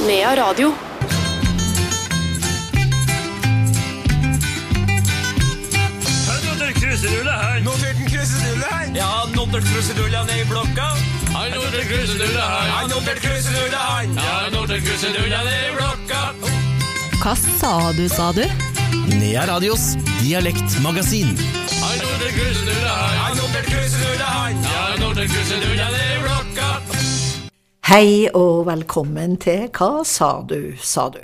[0.00, 0.72] Nea Radio.
[6.28, 7.60] Har du nådd krusedulle her?
[7.60, 8.92] Notert en krusedulle her.
[8.96, 10.88] Ja, nådd krusedulle ned i blokka.
[11.34, 11.88] Har nådd en
[12.40, 12.68] her.
[12.70, 13.20] Har nådd en
[13.78, 14.08] her.
[14.16, 16.20] Ja, nådd krusedulle ned i blokka.
[17.22, 18.44] Hva sa du, sa du?
[19.16, 21.38] Nea Radios dialektmagasin.
[21.82, 21.96] Har
[22.92, 23.16] her.
[24.24, 24.54] Her.
[24.62, 26.35] Ja, nådd krusedulle ned i blokka.
[27.86, 31.20] Hei og velkommen til Hva sa du, sa du?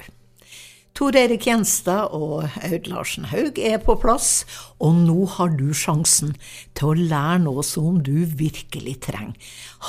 [0.95, 4.45] Tor Erik Gjenstad og Aud Larsen Haug er på plass,
[4.79, 6.37] og nå har du sjansen
[6.79, 9.35] til å lære noe som du virkelig trenger.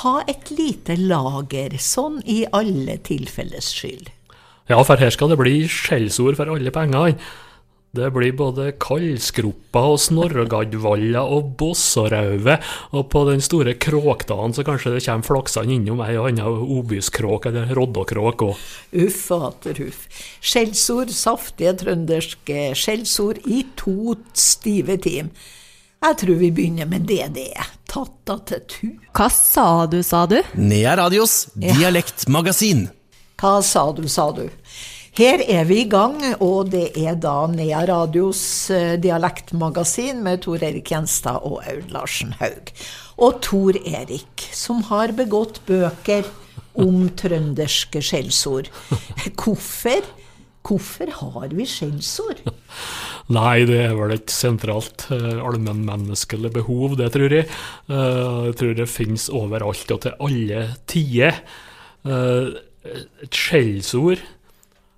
[0.01, 4.09] Ha et lite lager, sånn i alle tilfelles skyld.
[4.65, 7.20] Ja, for her skal det bli skjellsord for alle pengene.
[7.93, 12.55] Det blir både kaldskroppa og snorregaddvalla og bossarauve,
[12.89, 17.45] og på den store kråkdagen så kanskje det kommer flaksende innom ei og anna obyskråk
[17.51, 18.63] eller roddokråk òg.
[19.03, 20.07] Uff og atter huff.
[20.41, 25.29] Skjellsord, saftige trønderske skjellsord i to stive tim.
[26.01, 27.70] Jeg tror vi begynner med det det er.
[27.93, 28.90] Tatta til tu.
[29.13, 30.40] Hva sa du, sa du?
[30.57, 32.87] Nea Radios dialektmagasin.
[33.37, 34.48] Hva sa du, sa du?
[35.13, 38.41] Her er vi i gang, og det er da Nea Radios
[38.73, 42.71] eh, dialektmagasin med Tor Erik Gjenstad og Aud Larsen Haug.
[43.21, 46.25] Og Tor Erik, som har begått bøker
[46.81, 48.73] om trønderske skjellsord.
[49.37, 50.01] Hvorfor?
[50.65, 52.41] Hvorfor har vi skjellsord?
[53.37, 57.51] Nei, det er vel et sentralt uh, allmennmenneskelig behov, det tror jeg.
[57.85, 61.43] Eh, jeg tror det finnes overalt og til alle tider.
[62.01, 62.55] Eh,
[63.27, 64.23] et skjellsord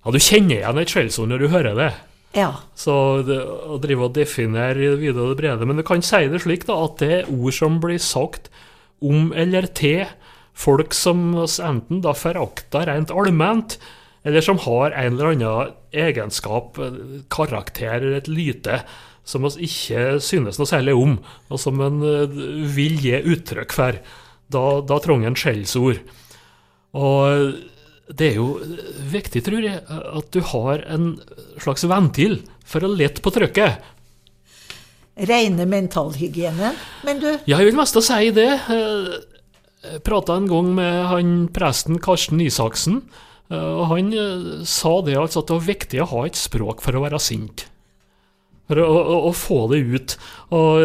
[0.06, 1.88] Ja, du kjenner igjen et skjellsord når du hører det.
[2.36, 2.52] Ja.
[2.78, 2.94] Så
[3.26, 5.66] det, å drive og definere i det vide og det brede.
[5.66, 8.46] Men du kan si det slik da, at det er ord som blir sagt
[9.02, 10.04] om eller til
[10.56, 13.76] folk som enten da forakter rent allment,
[14.22, 16.78] eller som har en eller annen egenskap,
[17.34, 18.80] karakter eller et lyte
[19.26, 21.16] som vi ikke synes noe særlig om,
[21.50, 22.36] og som en eh,
[22.76, 23.98] vil gi uttrykk for.
[24.54, 25.98] Da, da trenger en skjellsord.
[26.94, 27.56] Og
[28.06, 28.48] det er jo
[29.10, 31.16] viktig, tror jeg, at du har en
[31.62, 33.82] slags ventil for å lette på trykket.
[35.26, 36.74] Reine mentalhygiene.
[37.08, 38.50] Men du, Ja, jeg vil mest si det.
[38.68, 43.00] Jeg prata en gang med han presten Karsten Isaksen,
[43.48, 46.98] og han eh, sa det altså at det var viktig å ha et språk for
[46.98, 47.68] å være sint.
[48.66, 50.16] For å, å, å få det ut.
[50.50, 50.82] Og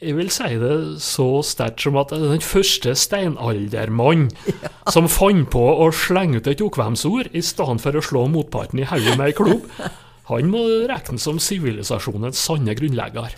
[0.00, 4.30] jeg vil si det så sterkt som at den første steinaldermann
[4.94, 8.88] som fant på å slenge ut et okvemsord i stedet for å slå motparten i
[8.88, 9.66] hodet med ei klubb,
[10.30, 13.36] han må regnes som sivilisasjonens sanne grunnlegger.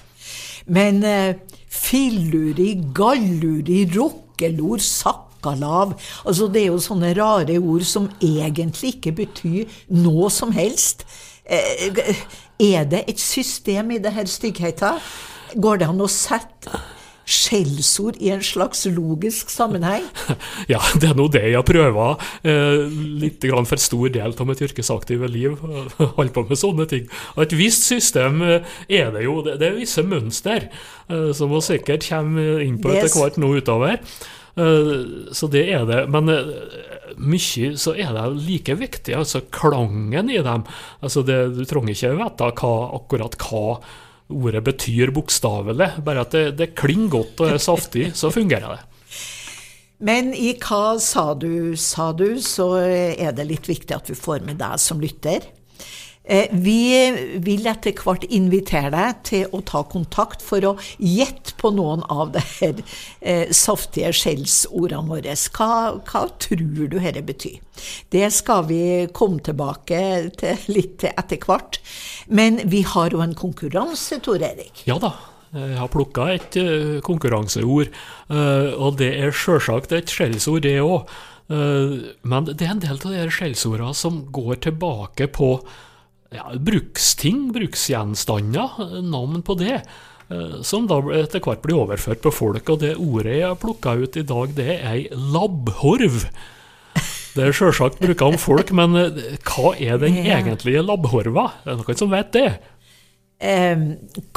[0.71, 8.95] Men eh, filluri, galluri, rokkelor, sakkalav Altså, det er jo sånne rare ord som egentlig
[8.99, 11.03] ikke betyr noe som helst.
[11.43, 12.15] Eh,
[12.63, 14.95] er det et system i det her styggheta?
[15.55, 16.81] Går det an å sette
[17.29, 20.05] skjellsord i en slags logisk sammenheng?
[20.73, 22.21] Ja, det er nå det jeg prøver.
[22.47, 22.85] Eh,
[23.23, 25.57] litt grann for stor del av mitt yrkesaktive liv.
[25.99, 27.09] holder på med sånne ting.
[27.37, 29.41] Og et visst system eh, er det jo.
[29.47, 33.55] Det, er visse mønster eh, som vi sikkert kommer inn på er etter hvert nå
[33.59, 34.01] utover.
[34.57, 34.95] Eh,
[35.33, 36.05] så det er det.
[36.13, 36.55] Men eh,
[37.23, 40.67] mye så er det like viktig, altså klangen i dem.
[41.03, 43.67] Altså det, du trenger ikke vite hva, akkurat hva
[44.31, 48.83] ordet betyr bokstavelig, bare at det, det klinger godt og er saftig, så fungerer det.
[50.03, 54.43] Men i hva sa du, sa du, så er det litt viktig at vi får
[54.47, 55.47] med deg som lytter.
[56.25, 61.73] Eh, Vi vil etter hvert invitere deg til å ta kontakt for å gjette på
[61.75, 62.79] noen av de her
[63.21, 65.35] eh, saftige skjellsordene våre.
[65.57, 67.59] Hva, hva tror du dette betyr?
[68.15, 68.83] Det skal vi
[69.15, 69.99] komme tilbake
[70.39, 71.81] til litt etter hvert.
[72.31, 74.85] Men vi har jo en konkurranse, Tor Erik.
[74.87, 75.17] Ja da,
[75.57, 77.91] jeg har plukka et eh, konkurranseord,
[78.33, 81.11] og det er sjølsagt et skjellsord, det òg.
[81.53, 85.57] men det er en del av de skjellsordene som går tilbake på
[86.35, 89.83] ja, bruksting, bruksgjenstander, eh, navn på det.
[90.31, 92.69] eh, Som da etter hvert blir overført på folk.
[92.73, 96.25] Og det ordet jeg har plukka ut i dag, det er ei labbhorv.
[97.33, 101.51] Det er sjølsagt bruka om folk, men eh, hva er den egentlige labbhorva?
[101.65, 102.51] Det er noen som vet det?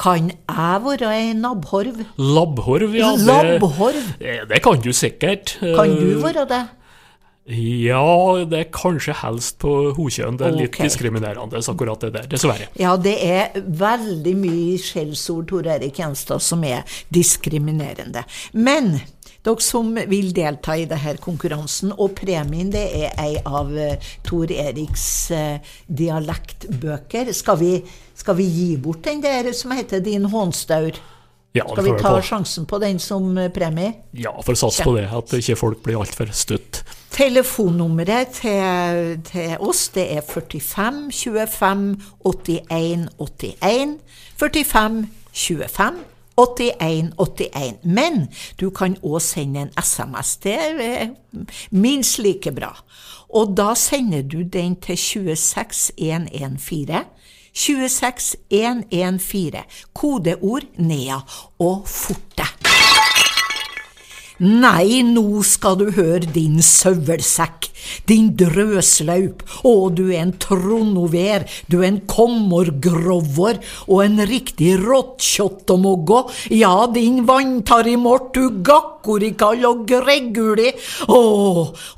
[0.01, 1.99] Kan jeg være ei nabbhorv?
[2.17, 3.11] Labbhorv, ja.
[3.13, 4.07] Det, Labbhorv?
[4.49, 5.57] Det kan du sikkert.
[5.61, 6.63] Kan du være det?
[7.45, 8.01] Ja,
[8.49, 10.39] det er kanskje helst på hokjønn.
[10.39, 10.89] Det er litt okay.
[10.89, 12.29] diskriminerende, akkurat det der.
[12.31, 12.71] Dessverre.
[12.81, 16.81] Ja, det er veldig mye skjellsord, Tor Erik Gjenstad, som er
[17.13, 18.25] diskriminerende.
[18.57, 18.95] Men
[19.45, 21.93] dere som vil delta i denne konkurransen.
[21.93, 25.05] Og premien det er ei av eh, Tor Eriks
[25.35, 27.29] eh, dialektbøker.
[27.35, 27.73] Skal vi,
[28.17, 30.97] skal vi gi bort den der som heter Din hånstaur?
[31.55, 32.21] Ja, Skal vi ta på.
[32.25, 33.93] sjansen på den som eh, premie?
[34.17, 36.81] Ja, for å satse på det, at ikke folk blir altfor støtt.
[37.15, 41.11] Telefonnummeret til, til oss det er 45
[41.47, 41.95] 25
[42.25, 43.97] 81 81.
[44.37, 45.93] 45 25
[46.37, 47.73] 81 81.
[47.83, 48.27] Men
[48.59, 50.37] du kan òg sende en SMS.
[50.43, 51.07] Det er
[51.71, 52.83] minst like bra.
[53.29, 56.95] Og da sender du den til 26114.
[57.53, 59.59] 26114.
[59.93, 61.19] Kodeord NEA
[61.59, 62.43] og forte.
[64.43, 67.69] Nei, nå skal du høre din søvelsekk,
[68.09, 76.25] din drøslaup, å, du er en tronover, du er en kommorgrovor og en riktig råttkjottomoggo,
[76.51, 80.73] ja, din vanntarimort, du gakkorikall og greguli,
[81.07, 81.21] å,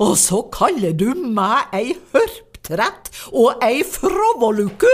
[0.06, 4.92] og så kaller du meg ei hørptrett og ei frovoluku.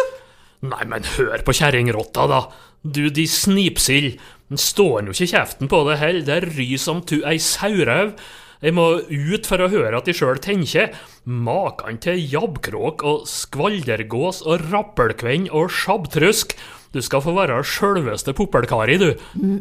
[0.63, 2.45] Nei, men hør på kjerringrotta, da.
[2.83, 4.15] Du, de snipsild.
[4.53, 6.25] Den står jo ikke kjeften på det heller.
[6.27, 8.11] Det ryr som tu ei saurau.
[8.61, 10.91] Jeg må ut for å høre at de sjøl tenker.
[11.25, 16.53] Makan til jabbkråk og skvaldergås og rappelkvenn og sjabbtrusk.
[16.93, 19.09] Du skal få være sjølveste poppelkari, du.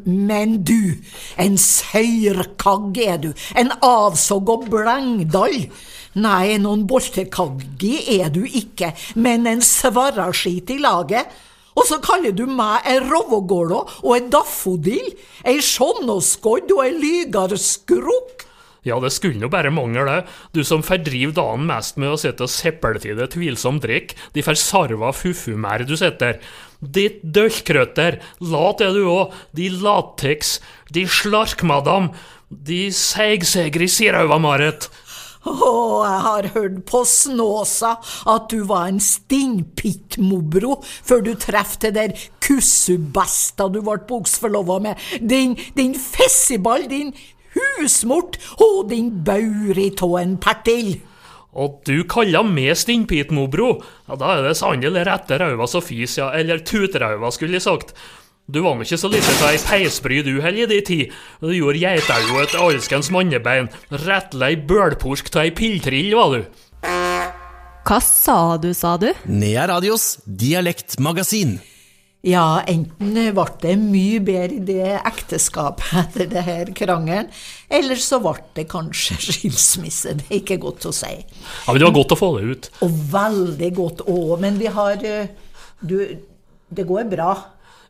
[0.05, 1.01] Men du,
[1.41, 5.57] en seierkagg er du, en avsogg og blengdall.
[6.21, 11.33] Nei, noen boltekaggi er du ikke, men en svarraskit i laget.
[11.73, 15.13] Og så kaller du meg ei rovogålå og ei daffodil,
[15.49, 18.49] ei sjånåskodd og ei lygarskrukk.
[18.83, 20.31] Ja, det skulle nå bare mangle, det.
[20.57, 24.17] Du som fordriver dagen mest med å sitte og seple til det tvilsom drikk.
[24.35, 26.41] De forsarva fuffumær du sitter.
[26.83, 29.37] Ditt døllkrøtter, lat er du òg.
[29.55, 30.57] De lateks,
[30.91, 32.11] de slarkmadam,
[32.51, 34.91] de seigsegri sirauva, Marit.
[35.43, 35.71] Å,
[36.07, 37.97] jeg har hørt på Snåsa
[38.31, 45.07] at du var en stinnpittmobro før du treff det der kussubesta du ble buksforlova med.
[45.19, 47.11] Din, din fessiball, din
[47.57, 50.95] husmort og din bauri tå en pertil.
[51.53, 53.75] Og du kaller meg stinnpitmobro?
[54.09, 57.93] Ja, da er det sannelig rette rauva som fis, ja, eller tutrauva, skulle jeg sagt.
[58.51, 61.13] Du var nå ikke så lite av ei peisbry du heller i di tid.
[61.41, 63.69] Du gjorde geitauget til alskens mannebein.
[64.03, 66.41] Rettlei bølporsk av ei pilltrill, var du.
[67.87, 69.13] Hva sa du, sa du?
[69.31, 71.61] Nea Radios dialektmagasin.
[72.23, 77.31] Ja, enten ble det mye bedre i det ekteskapet etter det her krangelen,
[77.67, 80.15] eller så ble det kanskje skilsmisse.
[80.21, 81.11] Det er ikke godt å si.
[81.15, 82.71] Ja, men Det var godt å få det ut.
[82.87, 85.35] Og veldig godt òg, men vi har eh,
[85.83, 85.99] Du,
[86.71, 87.35] det går bra.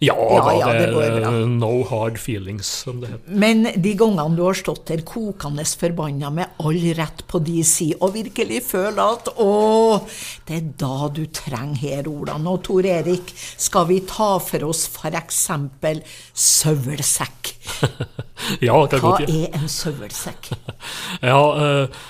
[0.03, 1.31] Ja, Ja, ja, det det går bra.
[1.47, 3.37] no hard feelings, som det heter.
[3.39, 8.01] Men de gangene du har stått der kokende forbanna med all rett på de side,
[8.01, 10.03] og virkelig føler at å,
[10.49, 12.51] det er da du trenger her ordene.
[12.51, 14.89] Og Tor Erik, skal vi ta for oss
[15.23, 16.03] eksempel
[16.35, 17.55] søvelsekk?
[18.61, 19.45] Ja, det kan Hva godt ja.
[19.47, 20.49] er en søvelsekk?
[21.31, 22.03] Ja, eh,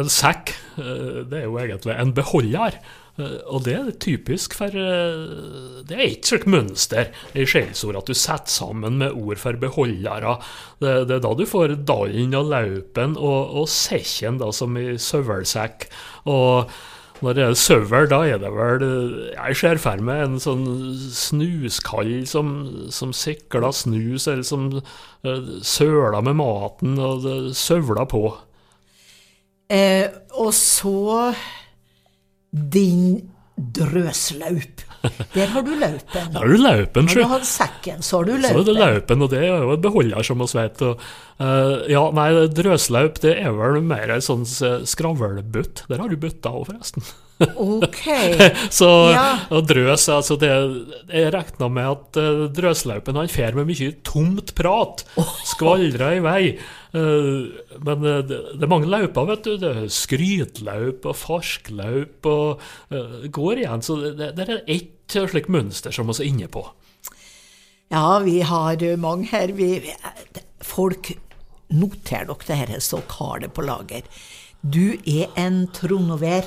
[0.00, 0.54] en sekk,
[1.30, 2.80] det er jo egentlig en beholder.
[3.20, 8.10] Eh, og det er typisk for eh, Det er et slikt mønster i skjellsord at
[8.10, 10.38] du setter sammen med ord for beholdere.
[10.82, 14.94] Det, det er da du får dallen og laupen og, og sekken, da, som i
[15.00, 15.88] søvelsekk.
[16.30, 16.70] Og
[17.20, 20.68] når det er søvel, da er det vel eh, Jeg ser for meg en sånn
[21.16, 22.54] snuskall som,
[22.94, 28.24] som sikler snus, eller som uh, søler med maten og søvler på.
[29.70, 30.06] Eh,
[30.40, 31.30] og så
[32.50, 33.20] din
[33.60, 34.86] drøslaup.
[35.34, 36.00] Der har du laupen.
[36.12, 37.22] Der har du laupen, sjø.
[37.22, 38.80] du har sekken, så har du Så er det laupen.
[38.82, 40.82] laupen, og det er jo en beholder, som vi vet.
[40.84, 41.00] Og,
[41.40, 45.84] uh, ja, nei, drøslaup det er vel mer en sånn skravlbutt.
[45.88, 47.04] Der har du bøtta òg, forresten.
[47.56, 48.02] Ok.
[48.80, 49.38] Så Ja.
[49.64, 50.50] drøs, altså det
[51.08, 55.06] Jeg regna med at uh, drøslaupen han fer med mye tomt prat.
[55.54, 56.42] Skvaldrer i vei.
[56.92, 59.54] Eh, men eh, det, det er mange løyper, vet du.
[59.60, 63.84] Det er skrytlaup og farskløp og uh, går igjen.
[63.86, 66.64] Så det, det er ett slikt mønster som vi er inne på.
[67.90, 69.54] Ja, vi har mange her.
[69.56, 69.72] Vi,
[70.62, 71.12] folk,
[71.74, 74.06] noter dere det her, så har det på lager.
[74.62, 76.44] Du er en tronover.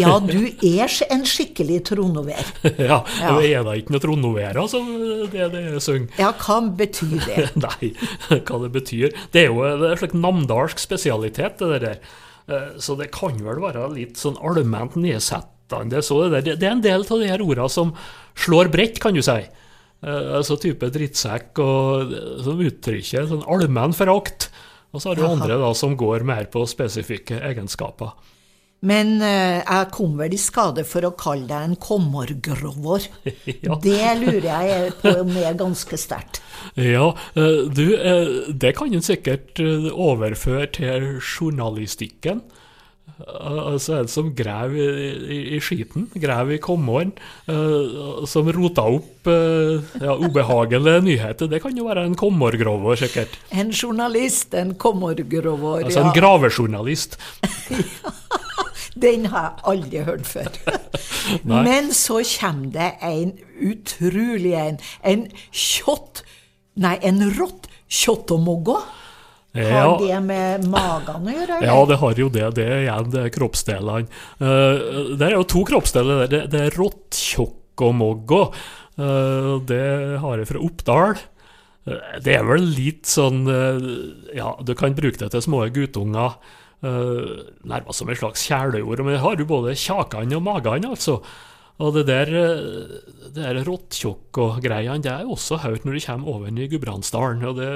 [0.00, 2.40] Ja, du er en skikkelig tronover.
[2.90, 3.34] ja, Ja.
[3.38, 4.88] det er da ikke noe Trondovera som
[5.30, 6.08] det er det synger.
[6.18, 7.44] Ja, hva betyr det?
[7.66, 7.92] Nei,
[8.40, 9.14] hva det betyr.
[9.30, 12.00] Det er jo det en slags namdalsk spesialitet, det der.
[12.50, 16.02] Eh, Så det kan vel være litt sånn allment nedsettende.
[16.02, 17.94] Så det, der, det er en del av de her ordene som
[18.42, 19.38] slår bredt, kan du si.
[20.02, 24.50] Eh, Altså type drittsekk og eh, som uttrykker sånn allmenn forakt.
[24.96, 25.34] Og så har du Aha.
[25.36, 28.16] andre da som går mer på spesifikke egenskaper.
[28.86, 33.08] Men eh, jeg kom vel i skade for å kalle deg en kommergrover.
[33.66, 33.76] Ja.
[33.82, 36.40] Det lurer jeg på om er ganske sterkt.
[36.78, 42.42] Ja, eh, du, eh, det kan en sikkert eh, overføre til journalistikken.
[43.20, 47.12] Eh, Altså en som grav i, i, i skiten, grav i kommoren,
[47.48, 51.50] uh, som rota opp uh, ja, ubehagelige nyheter.
[51.50, 53.38] Det kan jo være en kommorgrover, sikkert.
[53.50, 55.84] En journalist, en kommorgrover.
[55.84, 56.16] Altså en ja.
[56.20, 57.18] gravejournalist.
[58.96, 60.52] Den har jeg aldri hørt før.
[61.66, 64.80] Men så kommer det en utrolig en.
[65.04, 66.24] En kjott
[66.76, 68.74] Nei, en rått kjottomoggo.
[69.56, 69.96] Har Ja.
[70.00, 71.56] det med magen å gjøre?
[71.56, 71.66] eller?
[71.66, 72.54] Ja, det har jo det.
[72.54, 74.08] Det er igjen det er kroppsdelene.
[74.40, 76.26] Uh, det er jo to kroppsdeler.
[76.26, 76.28] der.
[76.34, 76.76] Det, det er
[78.02, 78.30] og
[78.96, 81.18] Uh, det har jeg fra Oppdal.
[81.86, 86.38] Eh, det er vel litt sånn eh, Ja, du kan bruke det til små guttunger.
[86.82, 89.02] Nærmest som et slags kjæleord.
[89.04, 91.20] Men det har jo både kjakene og magene, altså.
[91.78, 93.00] Og det der, eh,
[93.34, 97.44] det der råttkjokk-greiene, det er jo også hørt når du kommer over i Gudbrandsdalen.
[97.44, 97.70] Og det,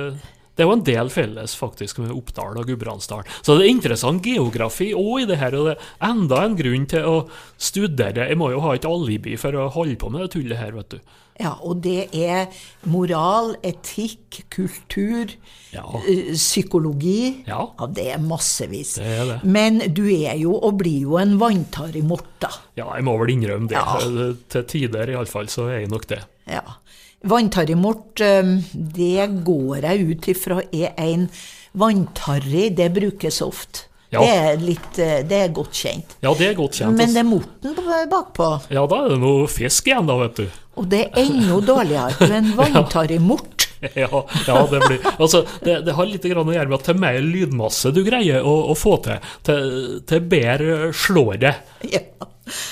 [0.57, 3.29] det er jo en del felles faktisk med Oppdal og Gudbrandsdalen.
[3.41, 6.85] Så det er interessant geografi òg i det her, og det er enda en grunn
[6.91, 7.17] til å
[7.57, 8.29] studere.
[8.29, 10.97] Jeg må jo ha et alibi for å holde på med det tullet her, vet
[10.97, 11.17] du.
[11.41, 12.51] Ja, og det er
[12.93, 15.33] moral, etikk, kultur,
[15.73, 15.85] Ja.
[16.35, 17.45] psykologi.
[17.47, 17.63] Ja.
[17.79, 17.87] ja.
[17.87, 18.97] det er massevis.
[18.99, 19.39] Det er det.
[19.45, 22.51] Men du er jo, og blir jo, en vanntare i morta.
[22.77, 23.79] Ja, jeg må vel innrømme det.
[23.79, 24.35] Ja.
[24.51, 26.21] Til tider iallfall så er jeg nok det.
[26.51, 26.65] Ja.
[27.29, 31.29] Vanntarrimort, eh, det går jeg ut ifra er en
[31.77, 33.87] vanntarri, det brukes ofte.
[34.11, 34.25] Ja.
[34.25, 36.17] Det, er litt, eh, det er godt kjent.
[36.25, 36.97] Ja, det er godt kjent.
[36.99, 37.77] Men det er morten
[38.11, 40.47] bakpå, Ja, da er det noe fisk igjen, da, vet du.
[40.81, 42.31] og det er enda dårligere.
[42.41, 43.69] enn vanntarrimort.
[43.95, 46.99] Ja, ja det blir Altså, det, det har litt grann å gjøre med at til
[47.01, 49.71] mer lydmasse du greier å, å få til, til,
[50.09, 51.55] til bedre slår det.
[51.89, 52.03] Ja.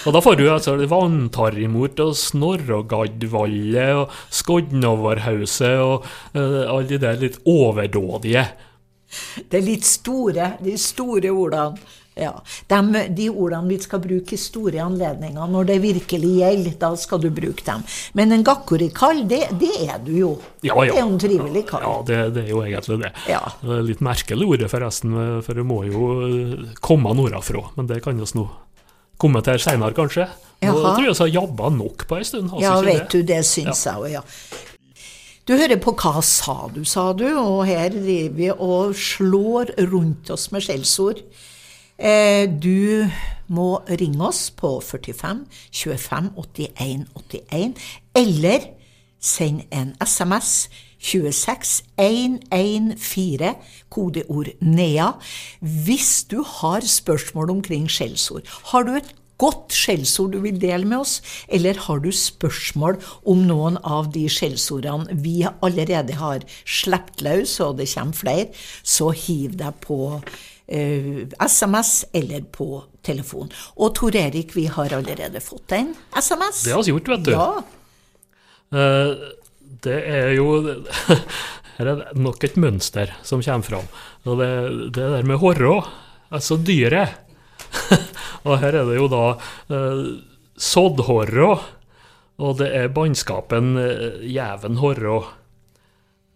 [0.06, 7.22] Og da får du altså vanntarrimort og snorregaddvalle og Skodnoverhauset og uh, alle de der
[7.22, 8.46] litt overdådige.
[9.48, 11.88] Det er litt store, de store ordene.
[12.18, 12.32] Ja.
[12.66, 17.22] De, de ordene vi skal bruke i store anledninger, når det virkelig gjelder, da skal
[17.22, 17.84] du bruke dem.
[18.18, 20.32] Men en gakkorikall, det, det er du jo.
[20.66, 20.90] Ja, ja.
[20.90, 21.86] Det er jo en trivelig kall.
[21.86, 23.12] Ja, det, det er jo egentlig det.
[23.30, 23.42] Ja.
[23.86, 25.14] Litt merkelig ordet, forresten,
[25.46, 26.08] for det må jo
[26.82, 27.68] komme nordafra.
[27.78, 28.48] Men det kan vi nå
[29.20, 30.28] komme til seinere, kanskje.
[30.62, 30.94] Nå Jaha.
[30.96, 32.50] tror jeg vi har jobba nok på ei stund.
[32.50, 34.22] har Ja, vet vet du, det syns jeg òg, ja.
[35.48, 40.28] Du hører på Hva sa du, sa du, og her driver vi og slår rundt
[40.34, 41.22] oss med skjellsord.
[41.98, 43.08] Eh, du
[43.48, 47.80] må ringe oss på 45 25 81 81,
[48.14, 48.68] eller
[49.18, 50.68] send en SMS
[50.98, 53.54] 26 114,
[53.92, 55.12] kodeord NEA,
[55.60, 58.46] hvis du har spørsmål omkring skjellsord.
[58.72, 62.98] Har du et godt skjellsord du vil dele med oss, eller har du spørsmål
[63.30, 68.48] om noen av de skjellsordene vi allerede har sluppet løs, og det kommer flere,
[68.82, 70.00] så hiv deg på
[70.66, 73.52] eh, SMS eller på telefon.
[73.78, 76.66] Og Tor Erik, vi har allerede fått en SMS.
[76.66, 77.36] Det har vi gjort, vet du.
[77.38, 77.50] Ja,
[78.68, 79.12] Eh,
[79.84, 80.48] det er jo
[81.78, 83.84] Her er det nok et mønster som kommer fram.
[84.26, 84.50] Og det,
[84.96, 85.76] det der med horra,
[86.34, 87.14] altså dyret
[88.48, 89.24] Og her er det jo da
[89.74, 90.04] eh,
[90.58, 91.50] soddhorra,
[92.38, 95.18] og det er bannskapen eh, jæven horra.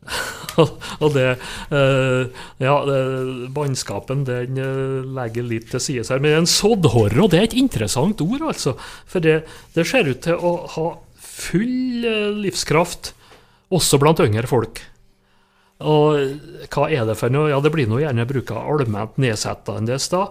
[1.03, 1.29] og det
[1.71, 2.75] eh, Ja,
[3.55, 6.23] bannskapen den eh, legger litt til side her.
[6.23, 8.77] Men en soddhorra, det er et interessant ord, altså.
[9.07, 9.43] For det,
[9.77, 13.15] det ser ut til å ha full eh, livskraft,
[13.73, 14.83] også blant yngre folk.
[15.83, 17.51] Og hva er det for noe?
[17.51, 20.27] Ja, det blir nå gjerne bruka allment nedsettende, da.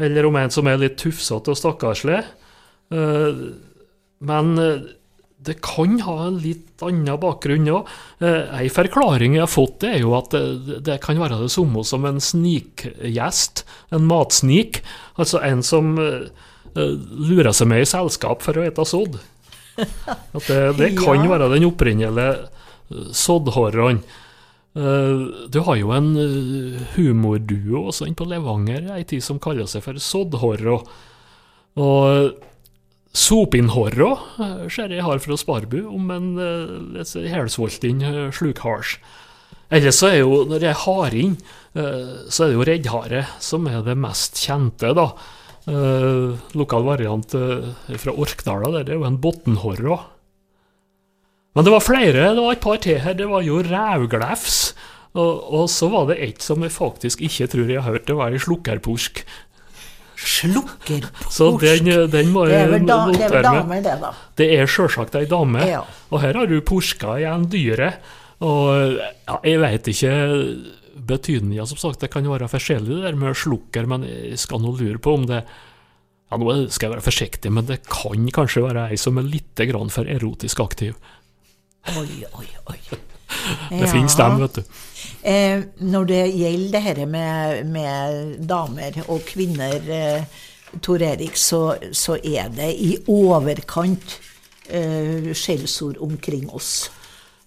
[0.00, 2.22] Eller om en som er litt tufsete og stakkarslig.
[2.94, 3.42] Eh,
[4.24, 4.86] Men eh,
[5.44, 7.90] det kan ha en litt annen bakgrunn òg.
[8.24, 11.84] En forklaring jeg har fått, det er jo at det, det kan være det samme
[11.84, 13.64] som en snikgjest.
[13.92, 14.80] En matsnik.
[15.20, 16.30] Altså en som eh,
[16.72, 16.96] eh,
[17.28, 19.20] lurer seg med i selskap for å ete sodd.
[20.38, 22.48] At det, det kan være den opprinnelige
[22.90, 24.02] soddhorren.
[24.74, 29.84] Eh, du har jo en eh, humorduo også på Levanger ei tid som kaller seg
[29.86, 30.80] for Soddhorra.
[31.78, 32.32] Og eh,
[33.14, 36.26] ser jeg har fra Sparbu om en
[37.14, 38.96] helsvolten uh, slukhars.
[39.70, 41.36] Ellers så er jo, når jeg har inn,
[41.74, 45.06] så er det jo reddhare som er det mest kjente, da.
[46.58, 47.34] Lokal variant
[48.02, 49.96] fra Orkdala, der er jo en botnhorra.
[51.54, 53.14] Men det var flere, det var et par til her.
[53.14, 54.58] Det var jo rævglefs.
[55.14, 58.16] Og, og så var det et som jeg faktisk ikke tror jeg har hørt, det
[58.18, 59.20] var ei slukkerpursk.
[60.18, 61.30] Slukkerpursk.
[61.30, 63.60] Så den, den må jeg vel, da, det er vel notere meg.
[63.60, 64.10] damer, det, da.
[64.40, 65.82] Det er sjølsagt ei dame, Ja.
[66.10, 68.00] og her har du porska igjen dyret.
[68.44, 70.14] Og ja, jeg veit ikke
[71.06, 72.00] betydninga, som sagt.
[72.02, 75.26] Det kan være forskjellig det der med slukker, men jeg skal nå lure på om
[75.30, 79.26] det ja, Nå skal jeg være forsiktig, men det kan kanskje være ei som er
[79.28, 80.96] litt grann for erotisk aktiv.
[81.92, 82.78] Oi, oi, oi.
[83.68, 84.62] Det finnes dem, vet du.
[85.24, 90.24] Eh, når det gjelder det her med, med damer og kvinner, eh,
[90.82, 94.18] Tor Erik, så, så er det i overkant
[94.68, 96.90] eh, skjellsord omkring oss.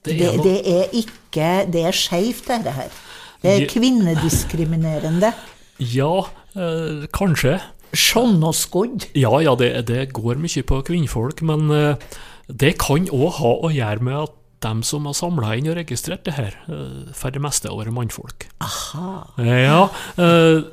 [0.05, 2.93] Det er det, det er ikke Det er skeivt, dette her.
[3.41, 5.33] Det er kvinnediskriminerende.
[5.77, 6.13] Ja,
[6.55, 7.57] eh, kanskje.
[7.97, 9.09] Sånn og skodd.
[9.17, 13.71] Ja, ja, det, det går mye på kvinnfolk, men eh, det kan òg ha å
[13.73, 14.35] gjøre med at
[14.65, 17.93] dem som har samla inn og registrert det her, eh, for det meste har vært
[17.93, 18.47] mannfolk.
[18.63, 19.27] Aha.
[19.37, 20.63] Ja, eh,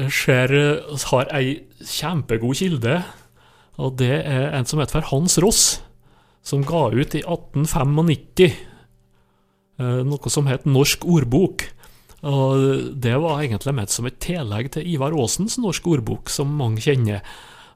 [0.00, 3.02] jeg eh, har ei kjempegod kilde,
[3.80, 5.80] og det er en som heter for Hans Ross,
[6.42, 8.56] som ga ut i 1895
[9.80, 11.68] eh, noe som het Norsk ordbok.
[12.20, 16.82] Og det var egentlig ment som et tillegg til Ivar Aasens Norsk ordbok, som mange
[16.84, 17.24] kjenner.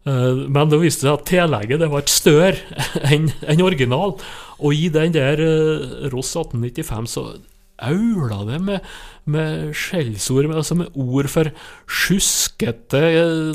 [0.05, 2.85] Eh, Men det viste seg at tillegget det var et større
[3.15, 4.17] enn en original.
[4.61, 7.29] Og i den der eh, Ross 1895 så
[7.85, 8.85] aula det med,
[9.35, 11.49] med skjellsord, altså med ord for
[11.91, 13.01] sjuskete,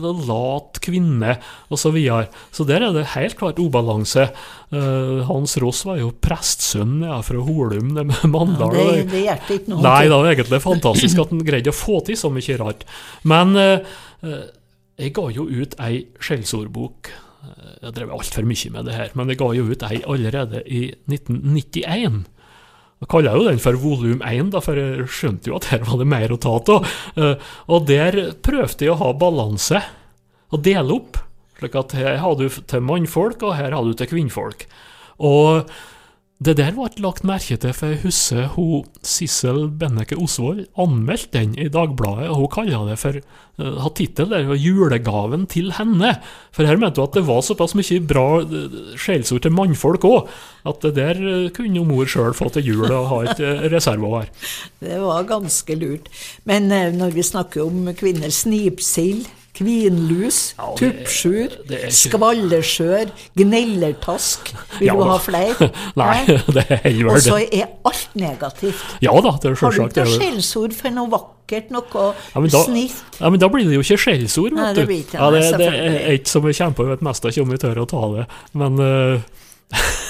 [0.03, 1.37] lat kvinne
[1.71, 1.95] osv.
[1.95, 2.17] Så,
[2.51, 4.27] så der er det helt klart ubalanse.
[4.75, 8.75] Eh, Hans Ross var jo prestsønn ja, fra Holum, det med Mandal.
[8.75, 9.85] Det, det hjelper ikke noe.
[9.87, 12.83] Nei, det var egentlig fantastisk at han greide å få til så mye rart.
[13.23, 13.55] Men
[14.99, 17.09] jeg ga jo ut ei skjellsordbok.
[17.43, 20.63] Eh, Jeg drev altfor mye med det her, men jeg ga jo ut ei allerede
[20.67, 22.25] i 1991.
[22.99, 25.85] Da kaller jeg jo den for volum 1, da, for jeg skjønte jo at her
[25.87, 26.89] var det mer å ta av.
[27.15, 27.35] Eh,
[27.71, 29.79] Og der prøvde jeg å ha balanse,
[30.51, 31.17] og dele opp.
[31.59, 34.65] Slik at her har du til mannfolk, og her har du til kvinnfolk.
[35.19, 35.69] Og
[36.39, 41.57] det der ble lagt merke til, for jeg husker hun Sissel Benneke Osvold anmeldte den
[41.59, 46.13] i Dagbladet, og hun kalte det for uh, har tittel der, 'Julegaven til henne'.
[46.55, 50.31] For her mente hun at det var såpass mye bra uh, skjellsord til mannfolk òg,
[50.71, 53.43] at det der uh, kunne jo mor sjøl få til jul og ha et
[53.75, 54.31] reservoar.
[54.79, 56.07] Det var ganske lurt.
[56.47, 59.27] Men eh, når vi snakker om kvinner, snipsild,
[59.59, 65.69] kvinlus, Ja, tuppsjur, det er skvallerskjør, gnellertask Vil Ja du ha flere?
[65.99, 66.21] Nei,
[66.55, 68.95] det er heller Og så er alt negativt.
[69.03, 72.63] Ja da, det er Har du ikke det skjellsord for noe vakkert, noe Ja, da-
[72.65, 73.03] snilt?
[73.19, 74.89] Ja, men da blir det jo ikke skjellsord, Nei, vet det du.
[74.93, 77.53] blir ikke det, det, det er ikke som vi jeg på, vet mest ikke om
[77.53, 78.25] vi tør å ta det.
[78.63, 79.45] Men uh,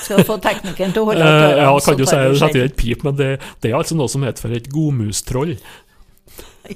[0.05, 2.65] Skal få teknikeren til å holde Eh, dørene, ja, kan du si det setter skjell.
[2.69, 3.29] et pip, men det,
[3.63, 5.57] det er altså noe som heter for et godmustroll.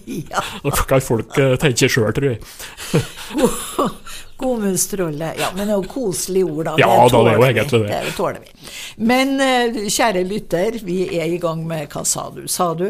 [0.05, 0.43] Ja.
[0.63, 2.43] Det kan folk uh, tenke sjøl, tror jeg.
[4.43, 5.33] Godmundstrolle.
[5.39, 6.73] Ja, men det er jo koselige ord, da.
[6.81, 7.99] Ja, da, det er jo egentlig det.
[8.07, 8.71] Det tåler vi.
[9.09, 12.89] Men eh, kjære lytter, vi er i gang med Hva sa du, sa du?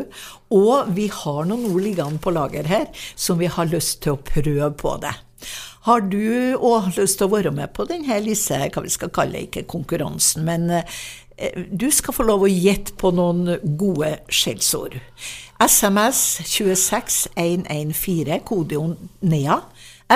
[0.55, 4.23] Og vi har noen ord liggende på lager her som vi har lyst til å
[4.23, 5.13] prøve på det.
[5.83, 9.43] Har du òg lyst til å være med på denne Lise, hva vi skal kalle
[9.43, 14.95] ikke konkurransen, men eh, du skal få lov å gjette på noen gode skjellsord.
[15.63, 19.61] SMS 26114, kodeord NEA.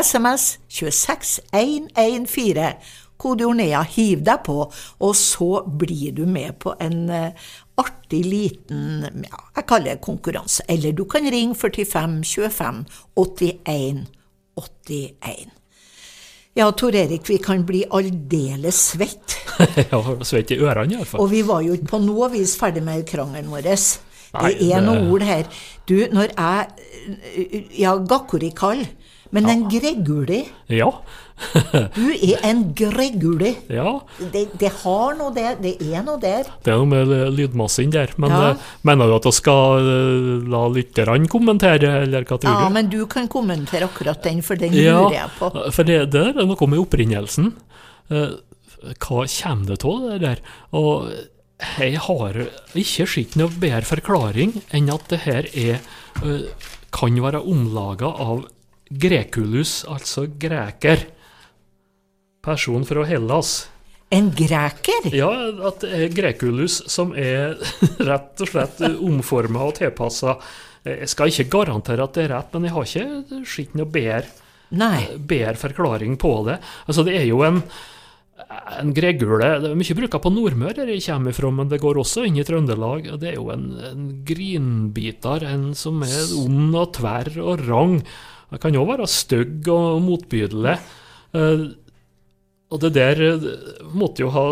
[0.04, 2.74] SMS 26114,
[3.18, 3.84] kodeord NEA.
[3.96, 7.32] Hiv deg på, og så blir du med på en eh,
[7.78, 10.64] artig liten ja, jeg kaller det konkurranse.
[10.68, 14.06] Eller du kan ringe 45 25 81
[14.58, 15.50] 81.
[16.58, 19.38] Ja, Tor Erik, vi kan bli aldeles svett.
[19.92, 21.22] ja, svett i ørene, iallfall.
[21.22, 23.70] Og vi var jo ikke på noe vis ferdig med krangelen vår.
[24.38, 25.44] Det Nei, er det- noen ord her.
[25.88, 26.68] Du, når jeg
[27.80, 28.86] Ja, gakkorikall.
[29.32, 30.92] Men en greguli Ja.
[31.94, 33.52] Du er en greguli.
[33.70, 34.00] ja.
[34.32, 35.56] Det, det har noe der.
[35.62, 36.48] Det er noe der.
[36.64, 38.08] Det er noe med lydmassen der.
[38.18, 38.50] Men Ja.
[38.52, 42.90] eh, mener du at vi skal eh, la lytterne kommentere, eller hva tror Ja, men
[42.90, 45.52] du kan kommentere akkurat den, for den Ja, lurer jeg på.
[45.74, 47.54] for det, det er noe med opprinnelsen.
[48.10, 48.30] Eh,
[49.00, 50.38] Hva kommer det av, det der?
[50.72, 51.12] Og
[51.58, 52.38] jeg har
[52.78, 55.80] ikke sett noe bedre forklaring enn at det her er
[56.94, 58.46] kan være omlaga av
[58.88, 61.02] Grekulus, altså greker.
[62.46, 63.68] Person fra Hellas.
[64.10, 65.10] En greker?
[65.12, 65.28] Ja,
[65.68, 67.58] at det er Grekulus som er
[68.10, 70.38] rett og slett omforma og tilpassa.
[70.88, 74.46] Jeg skal ikke garantere at det er rett, men jeg har ikke sett noe bedre
[74.68, 76.58] bedre forklaring på det.
[76.88, 77.62] Altså, det er jo en
[78.48, 82.00] En gregule det er mye bruka på Nordmøre, der jeg kommer fra, men det går
[82.00, 83.10] også inn i Trøndelag.
[83.12, 87.98] og Det er jo en, en grinbiter, en som er ond og tverr og rang.
[88.48, 90.78] Den kan òg være stygg og motbydelig.
[91.36, 91.66] Eh,
[92.72, 93.48] og det der eh,
[93.92, 94.46] måtte jo ha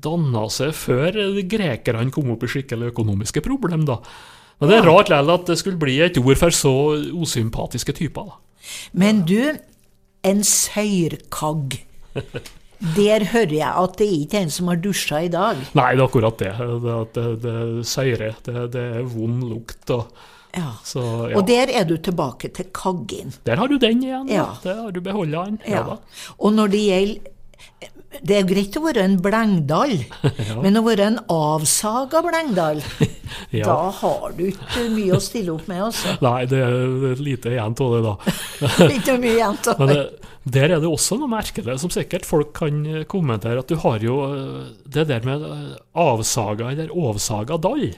[0.00, 3.98] danna seg før grekerne kom opp i skikkelig økonomiske problem, da.
[4.60, 6.74] Men det er rart likevel at det skulle bli et ord for så
[7.16, 8.40] usympatiske typer, da.
[8.92, 9.40] Men du,
[10.24, 11.82] en søyrkagg.
[12.96, 15.58] Der hører jeg at det ikke er en som har dusja i dag.
[15.76, 16.52] Nei, det er akkurat det.
[16.58, 18.38] Det, det, det søyrer.
[18.46, 19.90] Det, det er vond lukt.
[19.96, 20.06] Og,
[20.56, 20.72] Ja.
[20.82, 21.36] så, ja.
[21.38, 23.30] Og der er du tilbake til kaggin.
[23.46, 24.26] Der har du den igjen.
[24.32, 24.34] Ja.
[24.34, 24.46] Ja.
[24.64, 25.60] Der har du beholda den.
[25.68, 25.84] Ja.
[25.86, 25.96] Ja.
[26.40, 27.36] Og når det gjelder
[28.26, 29.92] Det er greit å være en blengdal,
[30.64, 32.80] men å være en avsaga blengdal,
[33.54, 33.66] Ja.
[33.68, 36.16] da har du ikke mye å stille opp med, altså.
[36.24, 38.14] Nei, det er lite igjen av det, da.
[38.96, 40.00] Ikke mye igjen Men det,
[40.48, 43.98] der er det også noe merkelig, som sikkert folk kan eh, kommentere, at du har
[44.00, 47.90] jo eh, det der med eh, avsaga eller ovsaga dall.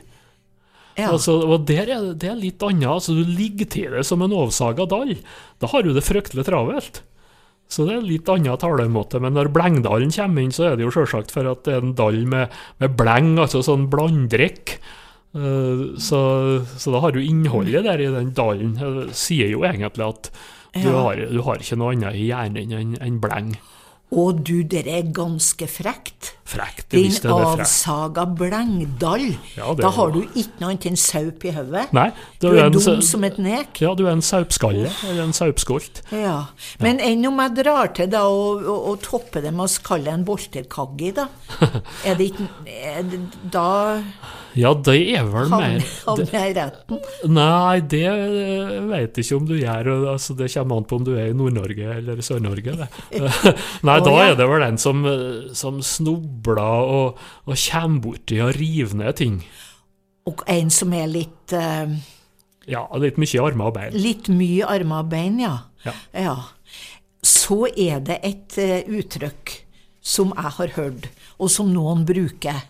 [0.98, 1.06] ja.
[1.12, 2.88] Altså, og der er det- det er litt annet.
[2.90, 5.14] Altså, du ligger til det som en ovsaga dall.
[5.60, 7.02] Da har du det fryktelig travelt.
[7.72, 9.20] Så det er litt annen talemåte.
[9.22, 11.94] Men når blengdalen kommer inn, så er det jo selvsagt for at det er en
[11.94, 12.50] dall med,
[12.82, 14.74] med bleng, altså sånn blanddrikk.
[15.32, 16.18] Så,
[16.76, 18.74] så da har du innholdet der i den dallen.
[18.76, 20.28] Det sier jo egentlig at
[20.74, 23.54] du, har, du har ikke noe annet i hjernen enn en bleng.
[24.12, 26.34] Og du, dere er ganske frekt.
[26.44, 26.90] Frekt.
[26.90, 27.62] det Din visste jeg, det frekt.
[27.64, 29.22] avsaga blengdal.
[29.56, 31.86] Ja, da har du ikke noe annet enn saup i hodet.
[32.42, 33.80] Du det er en, dum som et nek.
[33.80, 36.02] Ja, du er en saupskalle, eller en saupskolt.
[36.12, 36.36] Ja.
[36.84, 40.10] Men enn om jeg drar til da og, og, og topper det med å kalle
[40.10, 41.28] det en bolterkaggi, da?
[42.08, 43.68] Er det ikke det, Da
[44.58, 47.00] Ja, det er vel mer havner jeg i retten.
[47.32, 48.04] Nei, det
[48.90, 49.90] vet jeg ikke om du gjør.
[50.12, 52.76] Altså, det kommer an på om du er i Nord-Norge eller Sør-Norge.
[53.88, 54.26] Nei, oh, da ja.
[54.26, 55.04] er det vel den som,
[55.56, 59.40] som snubler og, og kommer borti og river ned ting.
[60.28, 61.90] Og en som er litt uh,
[62.70, 63.96] Ja, litt mye armer og bein.
[63.96, 65.56] Litt mye armer og bein, ja.
[66.14, 66.36] Ja.
[67.26, 69.56] Så er det et uh, uttrykk
[70.02, 72.64] som jeg har hørt, og som noen bruker,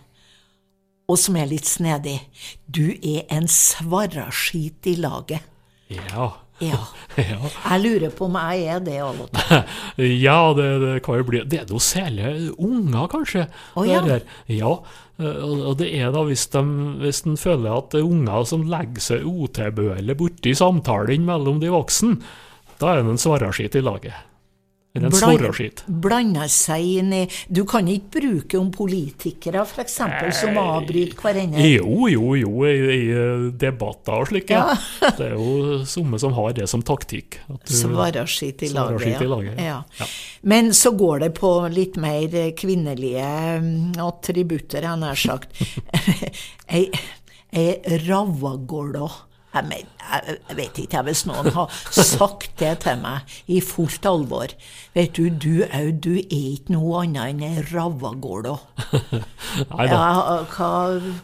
[1.09, 2.19] og som er litt snedig.
[2.65, 5.43] Du er en svarraskit i laget.
[5.93, 6.31] Ja.
[6.61, 6.79] Ja.
[7.17, 9.59] Ja, Jeg lurer på om jeg er det av og til.
[10.23, 13.43] ja det, det kan jo bli Det er jo særlig unger, kanskje.
[13.77, 13.99] Oh, ja.
[14.01, 14.23] der.
[14.49, 14.71] ja.
[15.21, 16.63] Og og det er da hvis de
[17.03, 21.69] hvis en føler at det er unger som legger seg utilbørlig borti samtalen mellom de
[21.73, 22.17] voksne,
[22.81, 24.17] da er det en svarraskit i laget.
[24.95, 25.79] Eller en Bland- svorraskitt.
[25.87, 29.95] Blander seg inn i Du kan ikke bruke om politikere, f.eks.,
[30.37, 31.63] som avbryter hverandre.
[31.65, 34.53] Jo, jo, jo, i, i eh, debatter og slik.
[34.53, 34.75] Ja.
[35.17, 37.39] Det er jo noen som har det som taktikk.
[37.49, 37.73] du-
[38.67, 39.17] i laget.
[39.25, 39.81] I laget, ja.
[39.97, 40.09] ja.
[40.53, 43.25] Men så går det på litt mer kvinnelige
[43.65, 45.57] mm, attributter, jeg nær sagt.
[46.77, 46.85] Ei,
[48.05, 49.09] ravagårda.
[49.53, 53.59] Jeg, men- jeg, jeg vet ikke jeg, hvis noen har sagt det til meg i
[53.61, 54.53] fullt alvor.
[54.95, 56.23] Vet du, du au, du er
[56.55, 58.57] ikke noe annet enn ei ravagåla.
[59.83, 60.69] Ja, hva,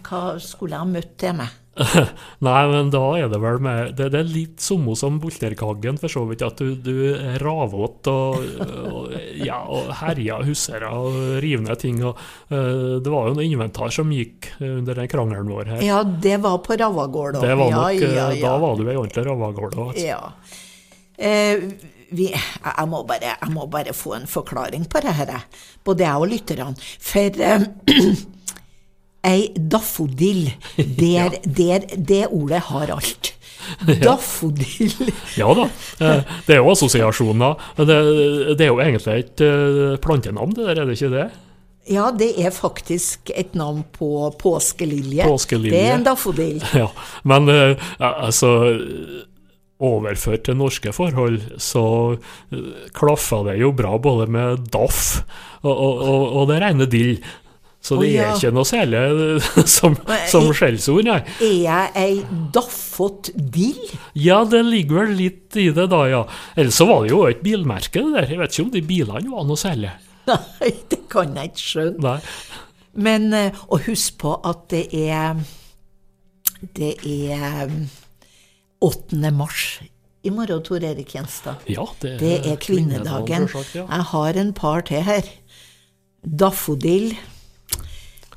[0.06, 1.56] hva skulle jeg møtt til med?
[2.48, 6.12] Nei, men da er det vel mer Det, det er litt samme som Bolterkaggen, for
[6.12, 6.44] så vidt.
[6.46, 6.96] At du, du
[7.42, 12.02] ravåt og, og, ja, og herjer hussere og river ned ting.
[12.06, 12.20] Og,
[12.52, 15.86] uh, det var jo noe inventar som gikk under den krangelen vår her.
[15.86, 17.46] Ja, det var på Ravagård òg.
[17.46, 18.42] ja, eh, ja, ja.
[18.44, 19.78] Da var du ei ordentlig ravagård.
[19.86, 20.06] Altså.
[20.06, 20.34] Ja.
[21.20, 21.70] Eh,
[22.10, 25.34] vi, jeg, må bare, jeg må bare få en forklaring på det her,
[25.86, 26.74] både jeg og lytterne.
[27.12, 27.66] For eh,
[29.28, 33.34] ei daffodill, der, der, det ordet har alt.
[34.02, 35.12] Daffodill.
[35.38, 35.68] Ja da,
[36.00, 37.60] eh, det er jo assosiasjoner.
[37.78, 38.00] Det,
[38.58, 41.30] det er jo egentlig et eh, plantenavn, det der, er det ikke det?
[41.90, 45.26] Ja, det er faktisk et navn på påskelilje.
[45.26, 45.74] Påskelilje.
[45.74, 46.62] Det er en daffodill.
[46.82, 46.92] Ja,
[47.28, 48.54] men eh, altså
[49.80, 51.82] Overført til norske forhold, så
[52.92, 55.22] klaffa det jo bra både med daff
[55.62, 57.14] og, og, og, og det rene dill.
[57.90, 58.34] Så det er ja.
[58.36, 59.48] ikke noe særlig eh,
[59.78, 59.96] som,
[60.30, 61.20] som skjellsord, nei.
[61.42, 63.80] Er jeg ei daffot dill?
[64.14, 66.24] Ja, det ligger vel litt i det, da, ja.
[66.54, 68.30] Ellers så var det jo et bilmerke, det der.
[68.30, 69.96] Jeg vet ikke om de bilene var noe særlig.
[70.30, 72.04] Nei, det kan jeg ikke skjønne.
[72.06, 72.68] Nei.
[73.00, 75.38] Men eh, og husk på at det er
[76.60, 77.86] Det er mm,
[78.84, 79.32] 8.
[79.32, 79.80] mars
[80.22, 81.64] i morgen, Tor Erik Gjenstad.
[81.72, 83.48] Ja, det, Det er kvinnedagen.
[83.48, 83.86] kvinnedagen ja.
[83.88, 85.30] Jeg har en par til her.
[86.24, 87.14] Daffodil.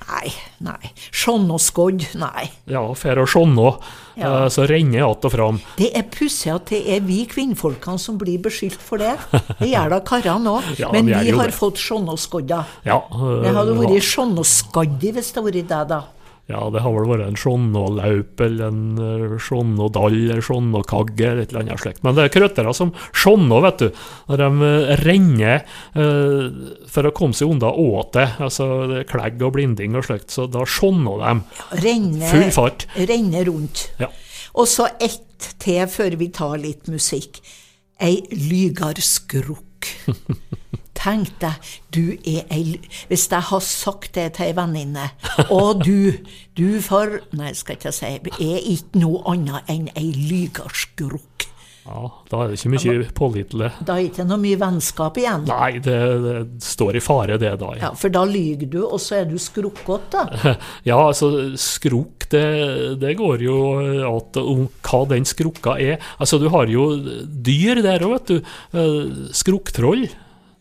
[0.02, 0.32] Nei,
[0.64, 0.90] nei.
[1.14, 2.48] Sånn og skodd, nei.
[2.70, 3.78] Ja, fer å skjønne,
[4.16, 4.44] Ja.
[4.44, 5.60] eh, så renner att og fram.
[5.76, 9.14] Det er pussig at det er vi kvinnfolkene som blir beskyldt for det.
[9.58, 10.62] Det gjør da karene òg.
[10.78, 11.54] Ja, Men vi vi har det.
[11.54, 12.64] fått skjonnåskodda.
[12.84, 14.24] Ja, øh, Det hadde vært ja.
[14.24, 16.02] og skaddi hvis det hadde vært det, da.
[16.50, 21.52] Ja, det har vel vært en skjonnålaup eller en eh, skjonnådall eller skjonnåkagge eller et
[21.52, 22.02] eller annet slikt.
[22.02, 24.00] Men det er krøttere som skjonnå, vet du.
[24.28, 26.48] Når de eh, renner eh,
[26.90, 30.48] for å komme seg unna åtet, altså det er klegg og blinding og slikt, så
[30.50, 31.37] da skjonnå de.
[31.85, 32.88] Renne, Full fart.
[32.98, 33.87] Renner rundt.
[34.02, 34.11] Ja.
[34.59, 37.38] Og så ett til før vi tar litt musikk.
[38.02, 39.94] Ei lygarskrukk.
[41.02, 42.76] Tenk deg, du er ei
[43.10, 45.08] Hvis jeg har sagt det til ei venninne,
[45.58, 46.12] og du,
[46.54, 51.48] du får Nei, skal ikke si er ikke noe annet enn ei lygarskrukk.
[51.82, 53.68] Ja, da er det ikke mye pålitelig.
[53.82, 55.48] Da er det ikke noe mye vennskap igjen.
[55.48, 57.72] Nei, det, det står i fare, det da.
[57.80, 60.54] Ja, For da lyver du, og så er du skrukkete, da.
[60.88, 62.44] Ja, altså, skrukk, det,
[63.02, 63.56] det går jo
[64.12, 65.98] at om hva den skrukka er.
[66.22, 66.86] Altså, du har jo
[67.26, 68.52] dyr der òg, vet du.
[68.78, 70.06] Eh, Skrukktroll.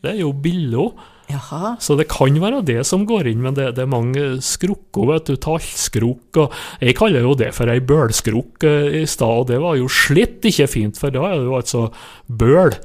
[0.01, 0.95] Det er jo biller.
[1.31, 1.75] Jaha.
[1.79, 5.29] Så det kan være det som går inn, men det, det er mange skrukker, vet
[5.29, 5.37] du.
[5.39, 9.77] Tallskrukk og Jeg kaller jo det for ei bølskrukk eh, i stad, og det var
[9.79, 11.87] jo slett ikke fint, for da er det jo altså
[12.27, 12.75] bøl.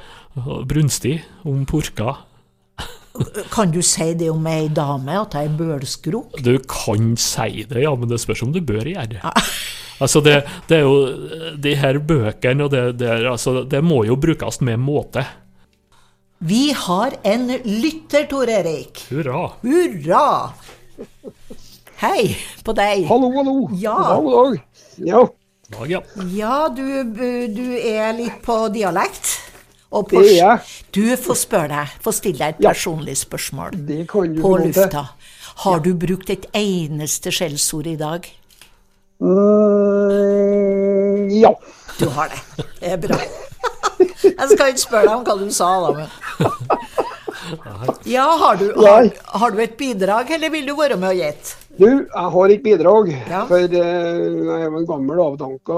[0.68, 2.18] Brunstig om purka.
[3.48, 6.37] Kan du si det om ei dame, at ei bølskrukk?
[6.44, 9.24] Du kan si det, ja, men det spørs om du bør gjøre det.
[9.96, 14.18] Altså det, det er jo De her bøkene og det det, altså det må jo
[14.20, 15.22] brukes med måte.
[16.38, 19.07] Vi har en lytter, Tor Erik.
[19.11, 19.51] Hurra.
[19.62, 20.53] Hurra!
[22.03, 23.07] Hei på deg.
[23.09, 23.55] Hallo, hallo.
[23.81, 23.96] Ja.
[24.20, 24.61] God dag.
[24.96, 25.22] Ja,
[25.72, 26.01] Dag, ja.
[26.31, 26.85] Ja, du,
[27.51, 29.33] du er litt på dialekt.
[29.90, 30.59] Og på, det er jeg.
[30.94, 32.70] Du får spørre deg, får stille deg et Ja.
[32.75, 35.03] personlig spørsmål Det kan du på lufta.
[35.64, 38.29] Har du brukt et eneste skjellsord i dag?
[40.07, 41.53] Mm, ja.
[41.99, 42.40] Du har det.
[42.83, 43.16] Det er bra.
[43.98, 46.09] Jeg skal ikke spørre deg om hva du sa, da, men
[48.06, 49.06] Ja, har du, har,
[49.40, 51.54] har du et bidrag, eller vil du være med og gjette?
[51.76, 53.11] Du, jeg har et bidrag.
[53.28, 53.42] Ja.
[53.50, 55.76] For eh, jeg er en gammel avdanka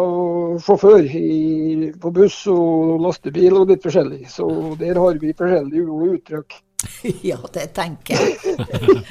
[0.63, 4.23] sjåfør i, på buss og lastebil og litt forskjellig.
[4.31, 4.47] Så
[4.79, 6.59] der har vi forskjellige ord og uttrykk.
[7.27, 9.03] Ja, det tenker jeg.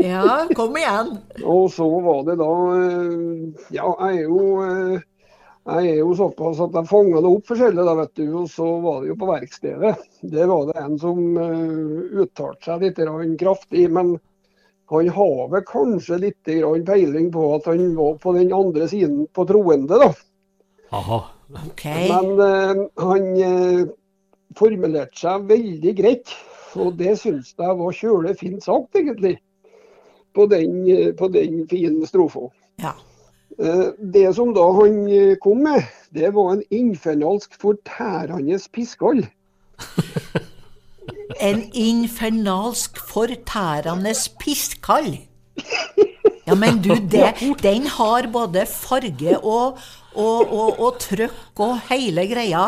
[0.00, 1.18] Ja, kom igjen.
[1.44, 5.02] Og så var det da eh, Ja, jeg er jo eh,
[5.62, 8.24] jeg er jo såpass at jeg fanga det opp forskjellig, da, vet du.
[8.40, 9.92] Og så var det jo på verkstedet.
[10.32, 12.98] Der var det en som uh, uttalte seg litt
[13.38, 13.84] kraftig.
[13.94, 14.16] Men
[14.90, 19.28] han har vel kanskje litt grann peiling på at han var på den andre siden
[19.30, 20.10] på troende, da.
[20.98, 21.20] Aha.
[21.62, 21.86] Ok.
[22.10, 23.94] Men uh, han uh,
[24.58, 26.34] formulerte seg veldig greit.
[26.74, 29.36] Og det syns jeg var kjølig fint sagt, egentlig.
[30.34, 30.82] På den,
[31.14, 32.48] på den fine strofa.
[32.80, 32.96] Ja.
[33.58, 39.26] Eh, Det som da han eh, kom med, det var en infernalsk fortærende piskall.
[41.40, 45.16] En infernalsk fortærende piskhold?
[46.46, 49.78] Ja, men du, det, den har både farge og,
[50.14, 52.66] og, og, og trøkk og hele greia.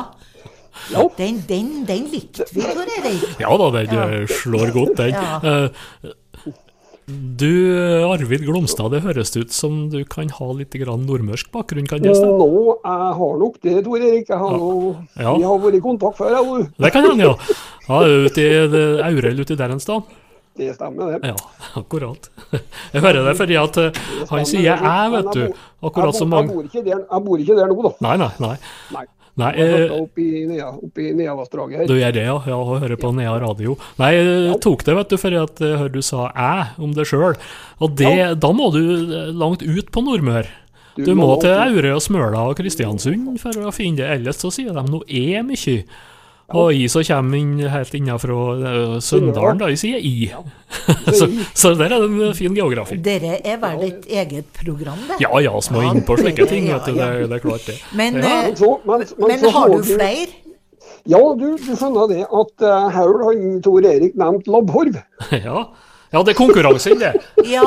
[1.18, 3.28] Den, den, den likte vi, Tor Erik.
[3.38, 4.26] Ja da, den ja.
[4.26, 5.14] slår godt, den.
[5.14, 5.60] Ja.
[7.06, 7.52] Du,
[8.08, 12.38] Arvid Glomstad, det høres ut som du kan ha litt nordmørsk bakgrunn, kan det stemme?
[12.40, 14.28] Nå, jeg har nok det, Tor Erik.
[14.30, 14.70] Jeg har nå,
[15.20, 15.34] Ja.
[15.36, 16.68] Vi har vært i kontakt før, jeg.
[16.78, 17.56] Det kan hende, ja.
[17.88, 20.14] ja ute i Aurel uti der en sted.
[20.56, 21.28] Det stemmer, det.
[21.28, 21.36] Ja,
[21.76, 22.30] akkurat.
[22.94, 25.44] Jeg hører det fordi at eh, han sier jeg, vet du.
[25.84, 27.92] Akkurat som mange jeg bor ikke der nå, da.
[28.06, 28.54] Nei, nei, nei.
[28.94, 29.04] Nei.
[29.36, 31.86] Nei, eh, flytta Nea- opp Neavassdraget her.
[31.90, 32.36] Du gjør det, ja?
[32.46, 33.76] Ja, og hører på Nea radio.
[33.98, 37.06] Nei, jeg tok det, vet du, fordi at jeg hørte du sa 'æ' om det
[37.06, 37.34] sjøl.
[37.80, 40.46] Og det, da må du eh, langt ut på Nordmør.
[40.96, 44.10] Du må må til Aure og Smøla og Kristiansund for å finne det.
[44.20, 45.82] Ellers så sier de noe e mye.
[46.52, 48.34] Og I som kommer inn helt innenfra
[48.68, 50.28] eh, Søndalen, da, Vi sier i.
[51.18, 52.98] så, så der er det en fin geografi.
[53.00, 55.20] Dere er vel et eget program, det?
[55.24, 56.84] Ja ja, små må inn på slike ting, ja, ja.
[56.84, 57.78] Det, det er klart, det.
[57.96, 58.28] Men, Ja.
[58.28, 60.26] eh, Men, så, men, men, men så har du flere?
[61.08, 65.00] Ja, du, du skjønner det at uh, Haul han Tor Erik nevnte Labhorv.
[65.32, 65.64] Ja.
[66.12, 67.10] ja, det er konkurranse i det.
[67.48, 67.64] Ja,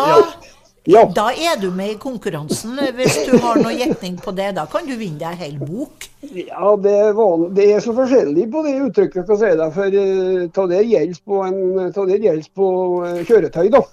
[0.87, 2.77] Ja, da er du med i konkurransen.
[2.95, 6.07] Hvis du har noe gjetning på det, da kan du vinne deg en hel bok.
[6.23, 9.75] ja det, er det er så forskjellig på det uttrykket, skal jeg si deg.
[9.75, 12.71] For uh, ta det gjelder på, en, ta det gjelder på
[13.03, 13.83] eh, kjøretøy, da.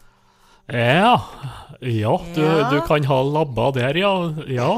[0.70, 1.14] Ja,
[1.82, 2.70] ja du, Ja.
[2.70, 4.14] du kan ha labba der, ja.
[4.46, 4.72] ja.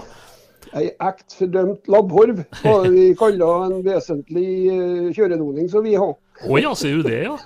[0.77, 6.17] Ei ekt fordømt labbhorv hva vi kaller en vesentlig uh, kjøredoning som vi har.
[6.49, 7.37] Å ja, sier du det, ja.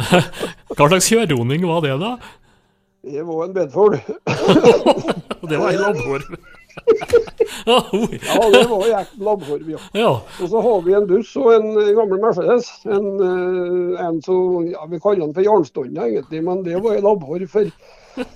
[0.76, 2.18] Hva slags kjøredoning var det, da?
[3.12, 3.98] Det var en Bedford.
[5.48, 6.22] Det var en labbhorv?
[7.66, 7.82] Ja,
[8.52, 9.78] det var jækla labbhorv, ja.
[9.92, 10.20] ja.
[10.42, 12.68] Og så har vi en buss og en gammel Mercedes.
[12.84, 17.06] En, eh, en som ja, Vi kaller den for Jarnstonna egentlig, men det var en
[17.06, 17.46] labbhorv.
[17.48, 17.70] For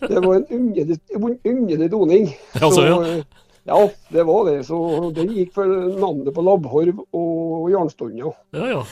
[0.07, 0.99] det var en underlig,
[1.45, 2.31] underlig doning.
[2.61, 2.97] Ja, så, ja.
[3.07, 3.25] eh,
[3.69, 4.65] ja, det var det.
[4.71, 4.79] Så
[5.17, 8.33] den gikk for navnet på labbhorv og Jarnstonna.
[8.57, 8.85] Ja, ja.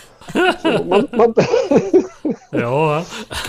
[0.62, 1.34] Så, men, men,
[2.52, 3.00] Ja, ja.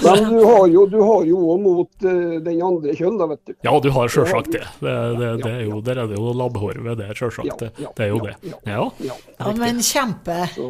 [0.04, 3.44] men du har jo du har jo òg mot uh, den andre kjønn, da, vet
[3.48, 3.54] du.
[3.64, 4.66] ja du har sjølsagt det.
[4.84, 7.64] Det, det, det er jo, der er det jo labbhår ved det, sjølsagt.
[7.64, 8.36] Det, det er jo det.
[8.68, 8.90] Ja.
[9.00, 9.16] Ja.
[9.40, 10.42] Ja, men kjempe.
[10.56, 10.68] Så,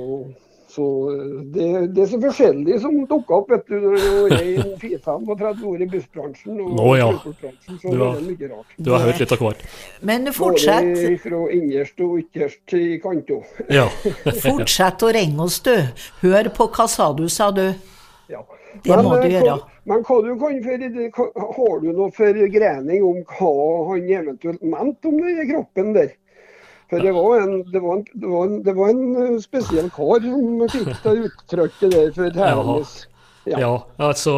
[0.69, 3.87] så eh, det, det er så forskjellig som dukker opp, vet du.
[3.89, 7.09] Når jeg er 35 år i bussbransjen og Nå, ja.
[7.17, 7.33] så
[7.89, 8.75] Du har- det mye rart.
[8.77, 9.65] Du har hørt litt av hvert.
[10.05, 13.41] Men fortsett, Både fra innerst og ytterst i kanto.
[13.73, 13.87] Ja.
[14.45, 15.73] fortsett å ringe oss, du.
[16.21, 17.65] Hør på hva sa du, sa du.
[18.29, 18.45] Ja.
[18.83, 19.57] Det må eh, du gjøre.
[19.89, 20.57] Men hva du kan
[21.15, 23.53] for, har du noe forgrening om hva
[23.89, 26.11] han eventuelt mente om den kroppen der?
[26.89, 29.89] For det var en, det var en, det var en, det var en eh, spesiell
[29.93, 32.99] kar som fikk det uttrykket der for herrenes.
[33.47, 33.59] Ja.
[33.63, 34.33] ja, altså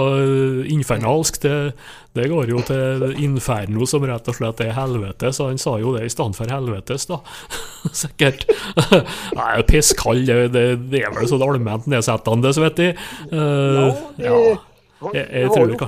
[0.71, 1.73] infernalsk, det,
[2.17, 5.93] det går jo til inferno som rett og slett er helvete, så han sa jo
[5.95, 7.21] det i stedet for helvetes, da.
[8.01, 8.43] Sikkert.
[9.37, 12.97] Nei, pisskall, det, det, er vel sånn allment nedsettende, så vet jeg.
[13.31, 13.79] Eh,
[14.19, 14.37] det- ja,
[15.15, 15.79] jeg, jeg tror det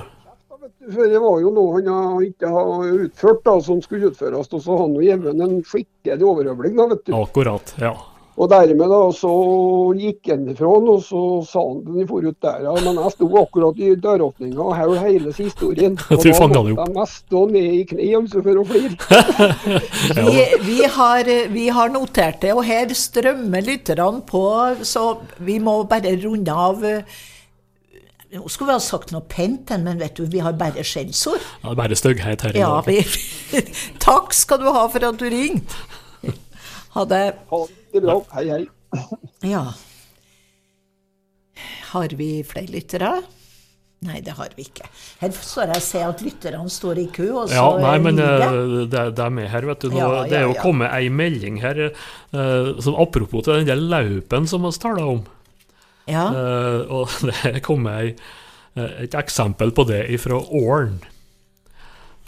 [0.94, 4.48] For det var jo noe han ikke har utført da, som skulle utføres.
[4.48, 7.14] Og så har han jo gitt en skikkelig overhøvling, da, vet du.
[7.20, 7.92] Akkurat, ja.
[8.34, 9.30] Og dermed da så
[9.94, 12.64] gikk han ifra han, og så sa han den forut der.
[12.66, 15.94] Ja, men jeg sto akkurat i døråpninga og hørte hele historien.
[16.10, 18.96] Og da måtte jeg mest stå ned i kne altså, for å flire.
[20.34, 24.42] Vi, vi, har, vi har notert det, og her strømmer lytterne på,
[24.86, 25.04] så
[25.46, 26.82] vi må bare runde av.
[28.34, 31.42] Nå skulle vi ha sagt noe pent, men vet du, vi har bare skjellsord.
[31.62, 32.90] ja bare stygghet her i Ja, dag.
[32.90, 33.62] vi,
[34.02, 35.78] takk skal du ha for at du ringte.
[36.94, 37.24] Ha det.
[37.50, 37.60] Ha
[37.92, 38.20] det bra.
[38.36, 38.66] Hei, hei.
[39.50, 39.64] Ja.
[41.90, 43.10] Har vi flere lyttere?
[44.04, 44.84] Nei, det har vi ikke.
[45.22, 48.20] Her står jeg og ser at lytterne står i kø, og så Ja, nei, men
[48.20, 48.44] eh,
[48.92, 49.88] det, det er med her, vet du.
[49.94, 50.60] Nå, Ja, ja, det er jo ja.
[50.60, 55.24] kommet ei melding her, eh, som apropos til den der laupen som vi taler om.
[56.10, 56.26] Ja.
[56.28, 58.14] Eh, og det er kommet ei,
[59.06, 61.00] et eksempel på det fra Åren.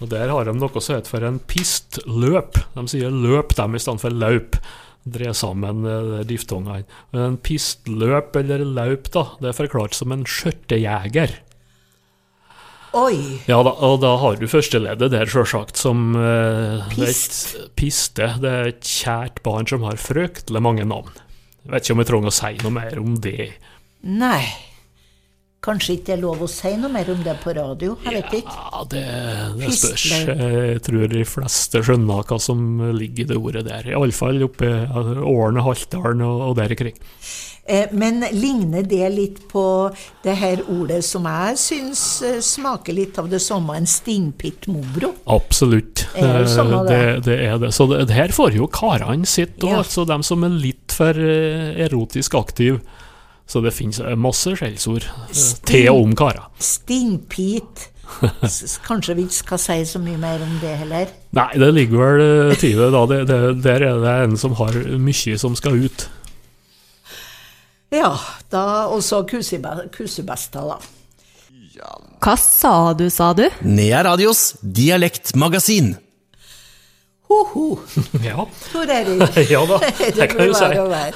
[0.01, 2.59] Og Der har de noe som heter for en pistløp.
[2.75, 4.59] De sier løp dem i stedet for laup.
[5.07, 6.83] Dre sammen eh, diftongene.
[7.17, 11.37] En pistløp eller laup da, det er forklart som en skjørtejeger.
[12.97, 13.17] Oi.
[13.49, 17.39] Ja, da, og da har du førsteleddet der, sjølsagt, som eh, det Pist.
[17.57, 18.29] et- Piste.
[18.41, 21.11] Det er et kjært barn som har fryktelig mange navn.
[21.67, 23.49] Jeg vet ikke om jeg trenger å si noe mer om det.
[24.07, 24.45] Nei.
[25.67, 27.97] Kanskje ikke det er lov å si noe mer om det på radio?
[28.07, 28.55] Jeg vet ikke.
[28.55, 29.03] Ja, det,
[29.59, 30.05] det spørs.
[30.31, 32.63] Jeg tror de fleste skjønner hva som
[32.95, 33.91] ligger i det ordet der.
[33.97, 36.97] Iallfall oppe i Årene, Haltdalen og, og der ikring.
[37.67, 39.63] Eh, Men ligner det litt på
[40.23, 45.11] det her ordet som jeg syns eh, smaker litt av det samme, en stingpitt moro?
[45.35, 46.05] Absolutt.
[46.15, 47.25] Er det samme det, det?
[47.27, 47.73] det er det.
[47.75, 49.83] Så det, her får jo karene sitt òg, Ja.
[49.83, 52.79] altså dem som er litt for eh, erotisk aktiv.
[53.47, 56.49] Så det finnes eh, masse skjellsord eh, til og om karer.
[56.59, 57.87] Stingpit.
[58.47, 61.11] S- s- Kanskje vi ikke skal si så mye mer om det heller?
[61.37, 63.05] Nei, det ligger vel eh, til det, da.
[63.11, 66.07] Det, det, der er det en som har mye som skal ut.
[67.95, 68.13] Ja,
[68.51, 70.79] da også kusebe- kusebesta, da.
[72.25, 73.45] Hva sa du, sa du?
[73.69, 75.93] Nea Radios dialektmagasin.
[77.27, 77.79] Ho-ho,
[78.23, 79.37] Ja, Tor Erik.
[79.51, 79.79] ja da,
[80.17, 80.65] det kan du si.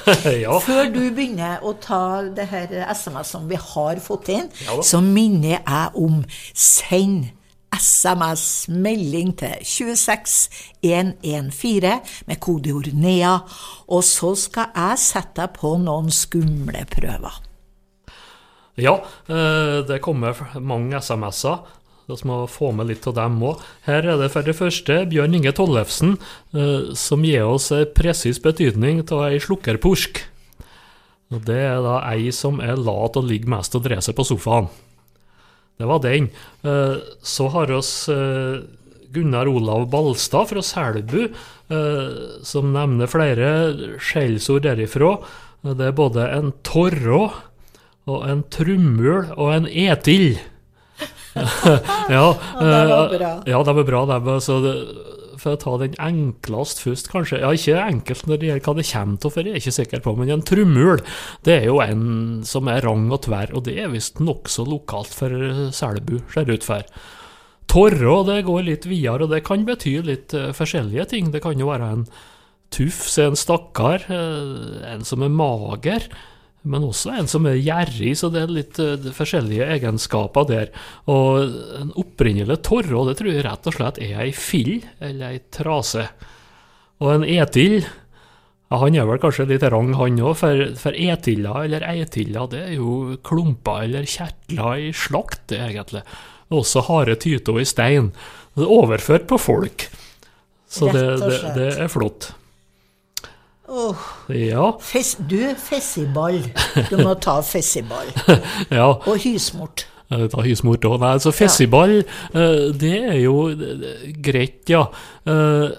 [0.45, 0.59] Ja.
[0.59, 5.61] Før du begynner å ta det her SMS-ene vi har fått inn, Ja så minner
[5.61, 7.31] jeg om send
[7.71, 13.39] SMS-melding til 26114 med kodeord NEA,
[13.87, 17.31] og så skal jeg sette deg på noen skumle prøver.
[18.81, 18.95] Ja,
[19.29, 21.59] eh, det kommer mange SMS-er.
[22.11, 23.61] Vi må få med litt av dem òg.
[23.87, 26.17] Her er det for det første Bjørn Inge Tollefsen,
[26.55, 30.25] eh, som gir oss en presis betydning av ei slukkerpursk.
[31.31, 34.27] Og Det er da ei som er lat og ligger mest og dreier seg på
[34.27, 34.69] sofaen.
[35.79, 36.31] Det var den.
[36.65, 38.61] Eh, Så har oss eh,
[39.13, 41.33] Gunnar Olav Balstad fra Selbu,
[42.43, 45.17] som nevner flere skjellsord derifra.
[45.63, 47.33] Det er både en torrå
[48.11, 50.39] og en trummel og en etild.
[52.17, 52.27] ja,
[52.59, 53.33] det var eh, bra.
[53.47, 54.05] ja, det var bra.
[54.11, 54.75] Det var, så det,
[55.41, 57.41] for å ta den enklest først, kanskje.
[57.43, 60.03] Ja, ikke enkelt når det gjelder hva det kommer til, for jeg er ikke sikker
[60.05, 61.01] på, men en trumul
[61.47, 62.05] det er jo en
[62.49, 65.33] som er rang og tverr, og det er visst nokså lokalt for
[65.77, 67.01] Selbu, ser det ut for.
[67.71, 71.31] torre, det går litt videre, og det kan bety litt uh, forskjellige ting.
[71.31, 72.05] Det kan jo være en
[72.75, 76.09] tufs, en stakkar, uh, en som er mager,
[76.63, 80.73] men også en som er gjerrig, så det er litt uh, forskjellige egenskaper der.
[81.09, 85.41] Og en opprinnelig torre, det tror jeg rett og slett er ei fill, eller ei
[85.55, 86.05] trase.
[87.01, 91.65] Og en etil, ja, han er vel kanskje litt rang, han òg, for, for etiller
[91.65, 96.05] eller eitiller, det er jo klumper eller kjertler i slakt, egentlig.
[96.53, 98.13] Også harde tyter i stein.
[98.59, 99.89] Det er overført på folk.
[100.71, 102.35] Så det, det, det er flott.
[103.71, 103.97] Åh,
[104.35, 106.41] Ja, fes, du, fessiball.
[106.91, 108.11] Du må ta fessiball.
[108.81, 108.89] ja.
[109.07, 109.87] Og hysmort.
[110.11, 110.99] Eh, Ta hysmort òg.
[111.03, 112.01] Nei, så fessiball,
[112.35, 112.49] ja.
[112.75, 114.89] det er jo eh, greit, ja.
[115.23, 115.71] Eh,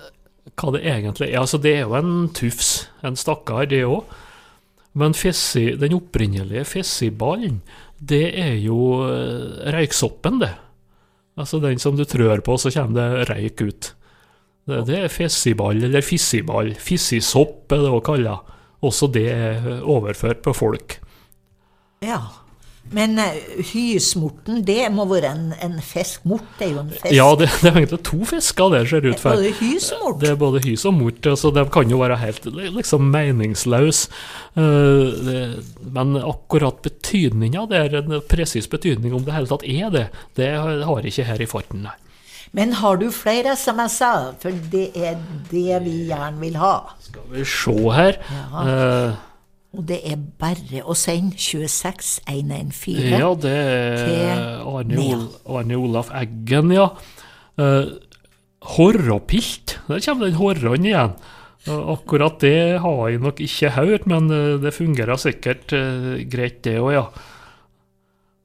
[0.55, 1.39] Hva det egentlig er?
[1.43, 2.71] Altså, det er jo en tufs,
[3.03, 4.17] en stakkar, det òg.
[4.99, 7.61] Men fessi, den opprinnelige fessiballen,
[7.99, 10.51] det er jo reiksoppen, røyksoppen, det.
[11.39, 13.91] Altså den som du trør på, så kommer det røyk ut.
[14.69, 16.73] Det, det er fessiball, eller fissiball.
[16.79, 18.35] Fissisopp er det også kalla.
[18.81, 20.99] Også det er overført på folk.
[22.01, 22.21] Ja.
[22.91, 23.37] Men eh,
[23.71, 26.25] hysmorten, det må være en, en fisk.
[26.27, 27.13] Mort det er jo en fisk.
[27.13, 29.37] Ja, det, det er egentlig to fisker der, ser det ut for.
[29.37, 30.19] Både hys og mort.
[30.23, 32.49] Det er både hys og mort, altså de kan jo være helt
[32.79, 34.11] liksom meningsløse.
[34.59, 35.55] Eh,
[35.95, 40.07] men akkurat betydninga der, en presis betydning om det hele tatt er det,
[40.39, 41.95] det har jeg ikke her i farten, nei.
[42.57, 44.33] Men har du flere SMS-er?
[44.41, 45.19] For det er
[45.51, 46.75] det vi gjerne vil ha.
[46.99, 48.19] Skal vi se her.
[48.27, 48.63] Ja.
[48.67, 49.27] Uh,
[49.79, 52.97] Og det er bare å sende 26114.
[53.07, 55.05] ja, det er Til Arne,
[55.47, 56.89] Arne Olaf Eggen, ja.
[57.55, 57.95] Uh,
[58.75, 59.79] Horrapilt.
[59.87, 61.15] Der kommer den horran igjen.
[61.67, 66.63] Eh, akkurat det har jeg nok ikke hørt, men eh, det fungerer sikkert uh, greit,
[66.65, 67.03] det òg, ja.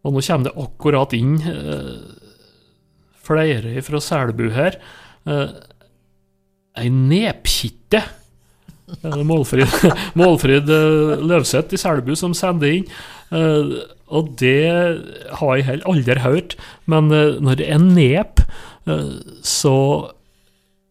[0.05, 1.95] Og nå kommer det akkurat inn eh,
[3.27, 4.79] flere fra Selbu her.
[6.77, 8.05] Ei nepkitte.
[9.03, 9.67] Er Målfrid,
[10.19, 12.85] Målfrid eh, Løvseth i Selbu som sender inn.
[13.35, 13.73] Eh,
[14.07, 14.71] og det
[15.41, 16.55] har jeg heller aldri hørt.
[16.87, 18.45] Men eh, når det er nep,
[18.87, 19.77] eh, så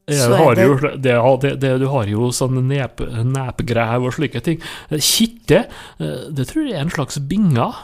[0.05, 4.59] jeg har jo, det, det, det, Du har jo sånne nep, nepgrev og slike ting.
[4.89, 5.63] Eh, Kitte,
[5.97, 7.79] eh, det tror jeg er en slags binger.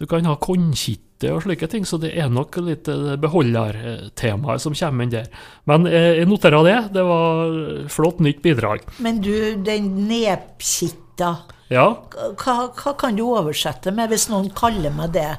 [0.00, 4.74] Du kan ha kornkitte og slike ting, så det er nok litt eh, beholdertemaet som
[4.76, 5.28] kommer inn der.
[5.70, 6.78] Men eh, jeg noterer det.
[6.96, 7.54] Det var
[7.92, 8.82] flott nytt bidrag.
[9.04, 9.32] Men du,
[9.64, 11.36] den nepkitta,
[11.72, 11.86] Ja.
[12.36, 15.30] hva, hva kan du oversette med hvis noen kaller meg det?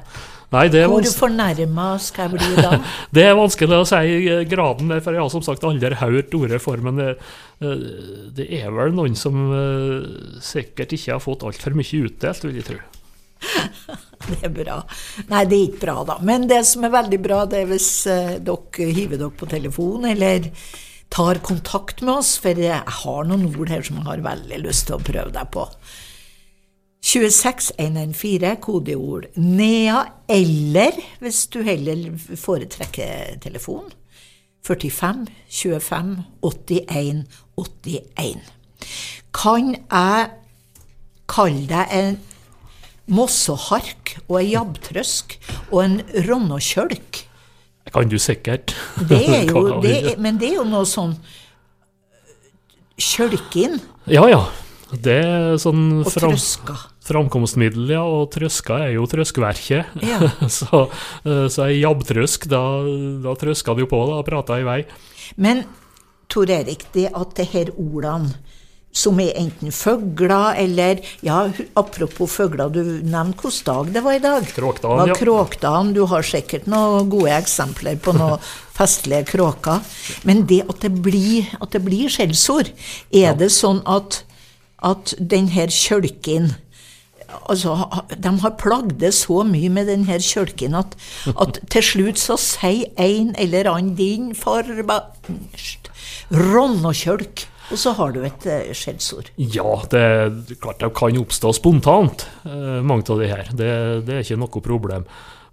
[0.54, 2.76] Nei, det er, Hvor fornærma skal jeg bli da?
[3.14, 6.62] det er vanskelig å si eh, graden, for jeg har som sagt aldri hørt ordet
[6.62, 7.12] for, men det,
[8.38, 9.34] det er vel noen som
[10.44, 12.78] sikkert ikke har fått altfor mye utdelt, vil jeg tro.
[14.26, 14.80] Det er bra.
[15.30, 16.16] Nei, det er ikke bra, da.
[16.26, 20.06] Men det som er veldig bra, det er hvis eh, dere hiver dere på telefon,
[20.08, 20.48] eller
[21.12, 24.88] tar kontakt med oss, for jeg har noen ord her som jeg har veldig lyst
[24.88, 25.66] til å prøve deg på.
[27.06, 32.08] 26114, kodeord NEA, eller hvis du heller
[32.40, 33.92] foretrekker telefon,
[34.66, 37.20] 45 25 81
[37.54, 38.40] 81.
[39.36, 40.32] Kan jeg
[41.30, 42.18] kalle deg en
[43.06, 45.38] mossehark og hark og ei jabbtrøsk
[45.70, 45.96] og en
[46.26, 47.22] ronnokjølk?
[47.86, 48.74] Det kan du sikkert.
[49.08, 51.16] Det er jo, det er, men det er jo noe sånn
[52.96, 53.76] Kjølkin
[54.08, 54.40] Ja, ja.
[54.86, 56.76] Det er sånn og fram, trøska.
[57.04, 59.96] framkomstmiddel, ja, og trøska er jo trøskverket.
[60.06, 60.20] Ja.
[60.58, 60.86] så
[61.26, 62.62] eh, så ei jabbtrøsk, da,
[63.24, 64.78] da trøska du på da, prata i vei.
[65.42, 65.64] Men
[66.30, 68.34] Tor Erik, det at det her ordene
[68.96, 71.42] som er enten føgler eller Ja,
[71.76, 74.46] apropos føgler, du nevnte hvilken dag det var i dag?
[74.56, 75.16] Kråkdagen, var ja.
[75.18, 75.92] Kråkdagen.
[75.96, 78.42] Du har sikkert noen gode eksempler på noen
[78.78, 79.82] festlige kråker.
[80.28, 82.72] Men det at det blir, at det blir skjellsord,
[83.12, 84.22] er det sånn at,
[84.84, 86.54] at den her kjølken
[87.50, 87.72] Altså,
[88.22, 90.92] de har plagd det så mye med den her kjølken at,
[91.34, 95.00] at til slutt så sier en eller annen din forba...
[96.30, 97.44] Ronnokjølk.
[97.72, 99.32] Og så har du et eh, skjellsord.
[99.40, 103.48] Ja, det er klart det kan oppstå spontant, eh, mange av de her.
[103.50, 103.70] Det,
[104.06, 105.06] det er ikke noe problem.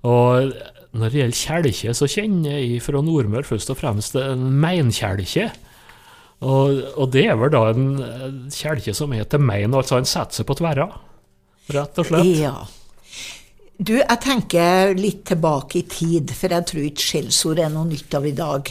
[0.05, 0.53] Og
[0.93, 5.49] når det gjelder kjelke, så kjenner jeg fra Nordmøre først og fremst en meinkjelke.
[6.43, 7.89] Og, og det er vel da en
[8.53, 10.89] kjelke som er til mein, altså en setter seg på tverra,
[11.73, 12.31] rett og slett.
[12.43, 12.57] Ja.
[13.79, 18.13] Du, jeg tenker litt tilbake i tid, for jeg tror ikke skjellsord er noe nytt
[18.19, 18.69] av i dag.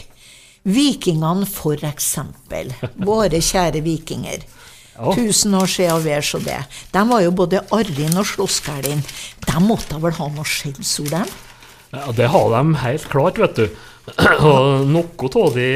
[0.63, 2.71] Vikingene, for eksempel.
[3.03, 4.43] Våre kjære vikinger.
[4.99, 5.15] Oh.
[5.17, 6.59] Tusen år siden vel så det.
[6.93, 9.01] De var jo både arrin og slåssgælin.
[9.47, 11.33] De måtte vel ha noe skjellsord, dem?
[11.93, 13.65] Ja, det har de helt klart, vet du.
[14.49, 15.67] Og noe av de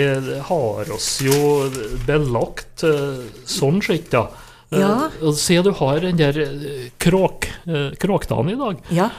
[0.49, 1.37] har oss jo
[2.07, 4.25] belagt eh, sånn sett, da.
[4.71, 5.07] Eh, Ja.
[5.33, 8.81] Se du har den der eh, kråk, eh, kråkdagen i dag.
[8.91, 9.09] Ja.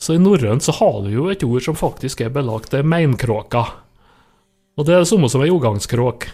[0.00, 2.88] Så i norrønt så har du jo et ord som faktisk er belagt, det er
[2.88, 3.66] meinkråka.
[4.78, 6.28] Og det er det samme som ei jordgangskråk,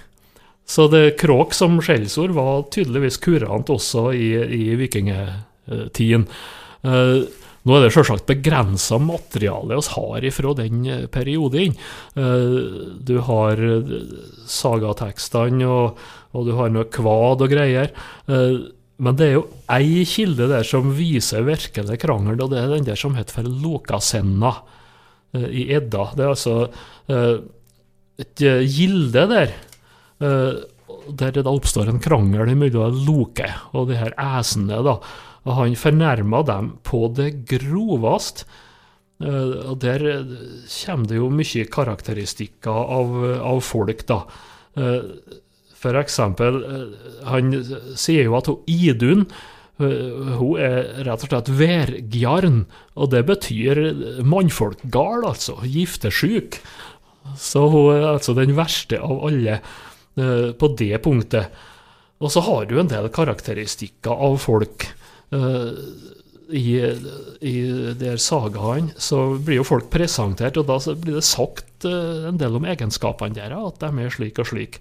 [0.66, 6.22] Så det kråk som skjellsord var tydeligvis kurant også i, i vikingtiden.
[6.84, 7.16] Eh,
[7.64, 11.76] nå er det selvsagt begrensa materiale vi har ifra den eh, perioden.
[12.16, 12.56] Eh,
[12.96, 13.60] du har
[14.48, 16.00] sagatekstene, og,
[16.32, 17.92] og du har noe kvad og greier.
[18.24, 22.88] Men det er jo ei kilde der som viser virkelig krangel, og det er den
[22.88, 24.54] der som heter for Lokasenna
[25.34, 26.08] i Edda.
[26.16, 26.56] Det er altså
[28.20, 29.54] et eh, gilde der,
[30.22, 30.52] eh,
[31.10, 34.82] der det oppstår en krangel mellom Loke og de her æsene.
[34.86, 34.98] da,
[35.44, 38.44] og Han fornærmer dem på det groveste.
[39.20, 39.98] Eh, og Der
[40.66, 44.24] kommer det jo mye karakteristikker av, av folk, da.
[45.74, 46.56] For eksempel,
[47.28, 47.52] han
[47.94, 49.26] sier jo at hun Idun
[49.78, 53.80] hun er rett og slett værgjarn, og det betyr
[54.22, 55.58] mannfolkgal, altså.
[55.66, 56.60] Giftesjuk.
[57.38, 61.62] Så hun er altså den verste av alle uh, på det punktet.
[62.22, 64.86] Og så har du en del karakteristikker av folk.
[65.34, 65.72] Uh,
[66.54, 66.76] I,
[67.40, 67.54] i
[67.98, 72.60] der sagaene så blir jo folk presentert, og da blir det sagt uh, en del
[72.60, 74.80] om egenskapene deres, at de er slik og slik.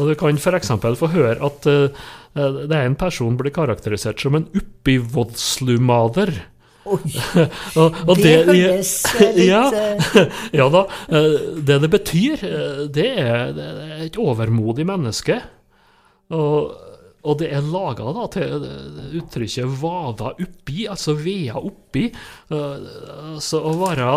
[0.00, 0.72] Og Du kan f.eks.
[0.98, 6.32] få høre at det er en person blir karakterisert som en uppivodslumader.
[7.78, 9.62] Og, og det høres eh, litt ja,
[10.18, 10.84] eh, ja da.
[11.14, 15.38] eh, Det det betyr, eh, det er, det er et overmodig menneske.
[16.34, 16.72] Og,
[17.22, 18.66] og det er laga til
[19.20, 22.08] uttrykket 'vada oppi', altså vea oppi.
[22.50, 24.08] Altså å være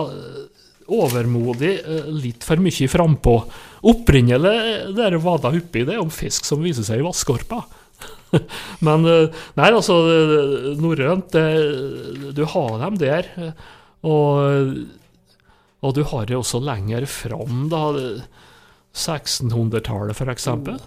[0.95, 1.73] overmodig,
[2.13, 3.35] litt for mye frampå.
[3.91, 7.61] Opprinnelig det er 'vada oppi', det er om fisk som viser seg i vannskorpa.
[8.85, 11.35] Men eh, nei, altså, eh, norrønt
[12.35, 13.29] Du har dem der.
[13.37, 13.51] eh,
[14.05, 14.85] Og,
[15.81, 17.85] og du har det også lenger fram, da.
[18.95, 20.77] 1600-tallet, for eksempel.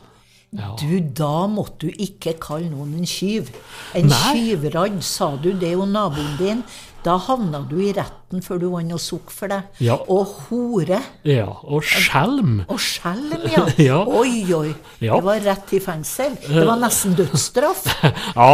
[0.57, 0.70] Ja.
[0.80, 3.51] Du, da måtte du ikke kalle noen en skyv.
[3.99, 6.62] En skyvradd, sa du det jo, naboen din.
[7.07, 9.61] Da havna du i retten før du vant noe sukk for det.
[9.84, 9.94] Ja.
[10.11, 10.99] Og hore.
[11.28, 11.46] ja.
[11.62, 12.64] Og skjelm.
[12.66, 13.64] Og skjelm, ja.
[13.88, 14.01] Ja.
[14.03, 14.72] Oi, oi.
[15.05, 15.14] Ja.
[15.14, 16.34] Det var rett i fengsel.
[16.42, 17.86] Det var nesten dødsstraff.
[18.38, 18.51] Ja,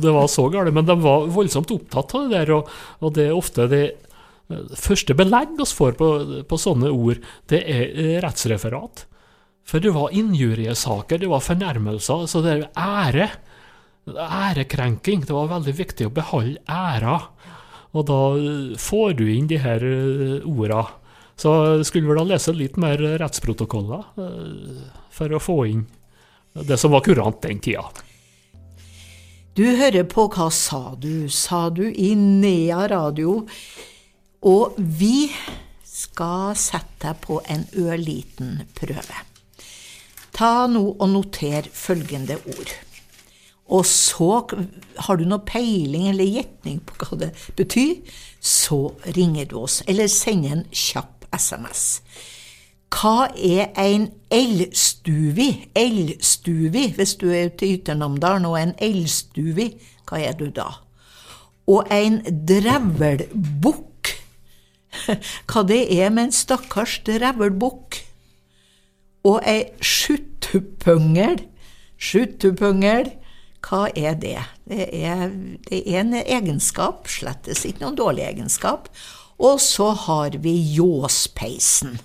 [0.00, 2.72] det var så galt, men de var voldsomt opptatt av det der, og,
[3.04, 6.08] og det er ofte det eh, første belegg vi får på,
[6.48, 7.20] på sånne ord,
[7.52, 9.04] det er eh, rettsreferat.
[9.68, 13.28] For det var injuriesaker, det var fornærmelser, så det er ære.
[14.04, 15.22] Ærekrenking.
[15.24, 17.14] Det var veldig viktig å beholde æra.
[17.94, 20.86] Og da eh, får du inn de her eh, orda.
[21.38, 21.50] Så
[21.86, 24.82] skulle vel da lese litt mer rettsprotokoller eh,
[25.14, 25.86] for å få inn
[26.54, 27.82] det som var kurant den tida.
[29.54, 33.40] Du hører på Hva sa du, sa du i Nea radio.
[34.44, 35.30] Og vi
[35.86, 39.22] skal sette deg på en ørliten prøve.
[40.34, 42.72] Ta nå og noter følgende ord.
[43.72, 44.44] Og så
[45.06, 47.96] har du noe peiling eller gjetning på hva det betyr,
[48.44, 52.02] så ringer du oss, eller sender en kjapp SMS.
[52.94, 55.48] Hva er en elstuvi?
[55.74, 59.72] Elstuvi, hvis du er ute i Ytternamdalen og en elstuvi,
[60.06, 60.68] hva er du da?
[61.66, 64.12] Og en drevelbukk,
[65.50, 67.98] hva det er med en stakkars drevelbukk?
[69.24, 71.40] Og ei skjuttupungel,
[71.96, 73.14] skjuttupungel,
[73.64, 74.38] hva er det?
[74.68, 75.28] Det er,
[75.68, 78.90] det er en egenskap, slettes ikke noen dårlig egenskap.
[79.42, 81.96] Og så har vi ljåspeisen.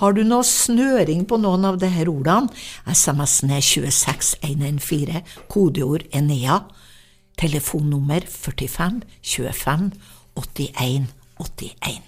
[0.00, 2.48] Har du noe snøring på noen av disse ordene?
[2.88, 5.22] SMS-en er 26114,
[5.52, 6.62] kodeord Enea.
[7.38, 9.90] Telefonnummer 45 25
[10.34, 12.02] 81 81.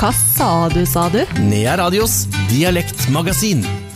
[0.00, 1.20] Hva sa du, sa du?
[1.44, 3.89] Nea Radios dialektmagasin.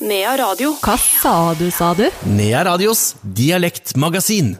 [0.00, 0.74] Nea Radio.
[0.78, 2.04] Hva sa du, sa du?
[2.30, 4.52] Nea Radios dialektmagasin.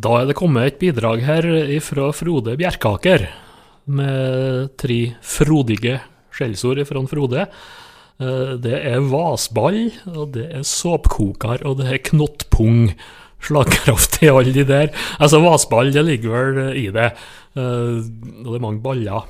[0.00, 1.44] Da er det kommet et bidrag her
[1.84, 3.26] fra Frode Bjerkaker,
[3.88, 5.98] med tre frodige
[6.34, 7.46] skjellsord fra Frode.
[8.20, 12.92] Eh, Det er vasball, og det er såpkoker, og det er knottpung.
[13.38, 14.88] Slagkraft i alle de der.
[15.20, 17.12] Altså, vasball, det ligger vel i det.
[17.54, 19.26] Eh, Og det er mange baller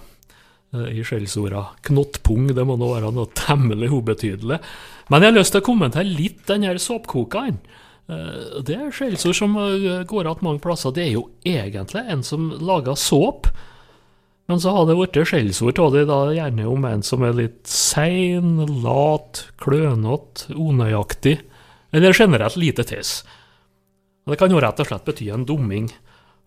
[0.74, 1.66] eh, i skjellsorda.
[1.82, 4.60] Knottpung, det må nå være noe temmelig ubetydelig.
[5.08, 7.58] Men jeg har lyst til å kommentere litt den her såpkokeren.
[8.08, 10.92] Eh, Det er skjellsord som eh, går igjen mange plasser.
[10.92, 13.48] Det er jo egentlig en som lager såp,
[14.48, 17.66] Men så har det blitt skjellsord av det, da gjerne om en som er litt
[17.68, 21.34] sein, lat, klønete, unøyaktig,
[21.92, 23.26] eller generelt lite tiss.
[24.24, 25.90] Det kan jo rett og slett bety en dumming.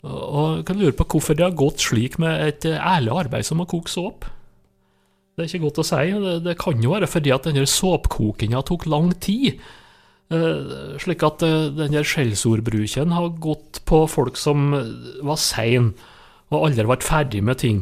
[0.02, 3.62] Og jeg kan lure på hvorfor det har gått slik med et ærlig arbeid som
[3.62, 4.26] å koke såp.
[5.36, 6.02] Det er ikke godt å si.
[6.26, 9.62] Det, det kan jo være fordi at denne såpkokinga tok lang tid.
[10.32, 14.70] Eh, slik at eh, denne skjellsordbruken har gått på folk som
[15.24, 15.96] var seine
[16.52, 17.82] og aldri vært ferdig med ting.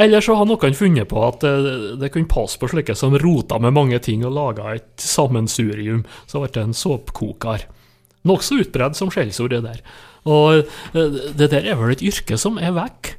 [0.00, 3.58] Eller så har noen funnet på at det, det kunne passe på slike som rota
[3.58, 7.64] med mange ting og laga et sammensurium, så ble det en såpkoker.
[8.28, 9.80] Nokså utbredt som skjellsord, det der.
[10.28, 13.14] Og eh, det der er vel et yrke som er vekk.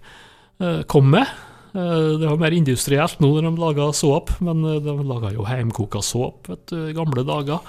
[0.62, 1.26] Eh, Kom med.
[1.74, 5.46] Eh, Det var mer industrielt nå når de laga såp, men eh, de laga jo
[5.48, 7.60] heimkoka såp i gamle dager.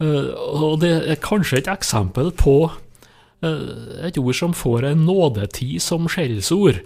[0.00, 2.70] Eh, Og det er kanskje et eksempel på
[3.40, 6.80] et ord som får en nådetid som skjellsord.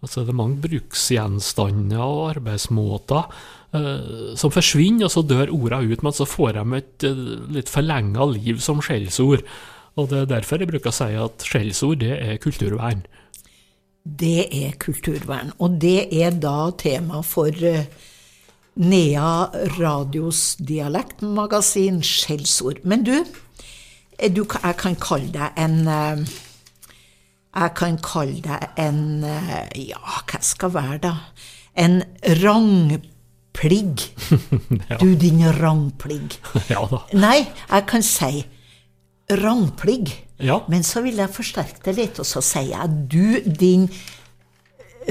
[0.00, 3.26] Altså det er mange bruksgjenstander og arbeidsmåter
[4.40, 7.04] som forsvinner, og så dør ordene ut, men så får de et
[7.52, 9.44] litt forlenga liv som skjellsord.
[10.00, 13.04] Og det er derfor jeg bruker å si at skjellsord, det er kulturvern.
[14.10, 17.86] Det er kulturvern, og det er da tema for eh,
[18.80, 22.80] Nea Radios dialektmagasin Skjellsord.
[22.82, 23.14] Men du,
[24.18, 26.24] eh, du, jeg kan kalle deg en eh,
[27.54, 30.00] Jeg kan kalle deg en Ja,
[30.30, 31.14] hva skal være, da?
[31.74, 32.02] En
[32.42, 34.06] rangpligg.
[34.90, 34.96] Ja.
[34.98, 36.38] Du, din rangpligg.
[36.72, 37.04] Ja da.
[37.14, 38.44] Nei, jeg kan si
[39.30, 40.14] rangpligg.
[40.44, 40.60] Ja.
[40.72, 43.88] Men så vil jeg forsterke det litt, og så sier jeg du, din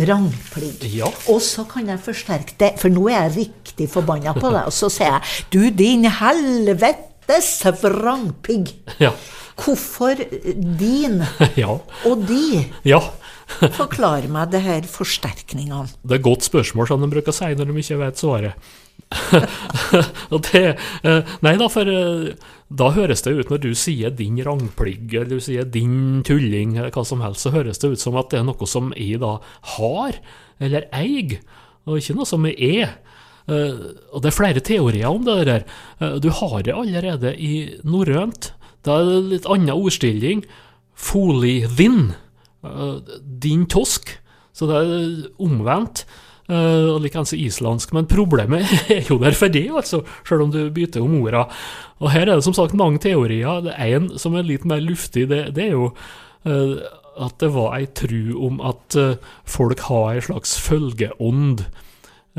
[0.08, 0.84] rangpligg.
[0.94, 1.10] Ja.
[1.32, 4.76] Og så kan jeg forsterke det, for nå er jeg riktig forbanna på deg, og
[4.76, 7.52] så sier jeg du, din helvetes
[7.82, 8.74] vrangpigg.
[9.02, 9.14] Ja.
[9.60, 10.16] Hvorfor
[10.80, 11.20] din
[11.60, 11.80] Ja.
[12.08, 12.66] og de?
[12.88, 13.02] ja.
[13.80, 15.88] Forklar meg det her forsterkningene.
[16.06, 18.70] Det er et godt spørsmål, som de bruker å si når de ikke vet svaret.
[20.50, 20.64] det,
[21.04, 22.32] eh, nei da, for eh,
[22.70, 27.06] da høres det ut når du sier din rangpligg, eller du sier din tulling, hva
[27.08, 29.38] som helst, så høres det ut som at det er noe som jeg da
[29.76, 30.20] har,
[30.60, 31.40] eller eier,
[31.88, 32.96] og ikke noe som jeg er.
[33.50, 33.84] Eh,
[34.14, 35.68] og det er flere teorier om det der.
[36.22, 38.54] Du har det allerede i norrønt.
[38.86, 40.44] Da er det litt annen ordstilling.
[41.00, 42.12] Foli din.
[42.64, 44.12] Eh, din tosk.
[44.54, 46.06] Så det er omvendt.
[46.50, 47.94] Eh, og likeens islandsk.
[47.96, 51.46] Men problemet er jo der for det, altså, selv om du bytter om orda.
[52.00, 53.62] Og her er det som sagt mange teorier.
[53.66, 55.92] Det Én som er litt mer luftig, det, det er jo
[56.46, 56.80] eh,
[57.20, 61.66] at det var ei tru om at eh, folk har ei slags følgeånd.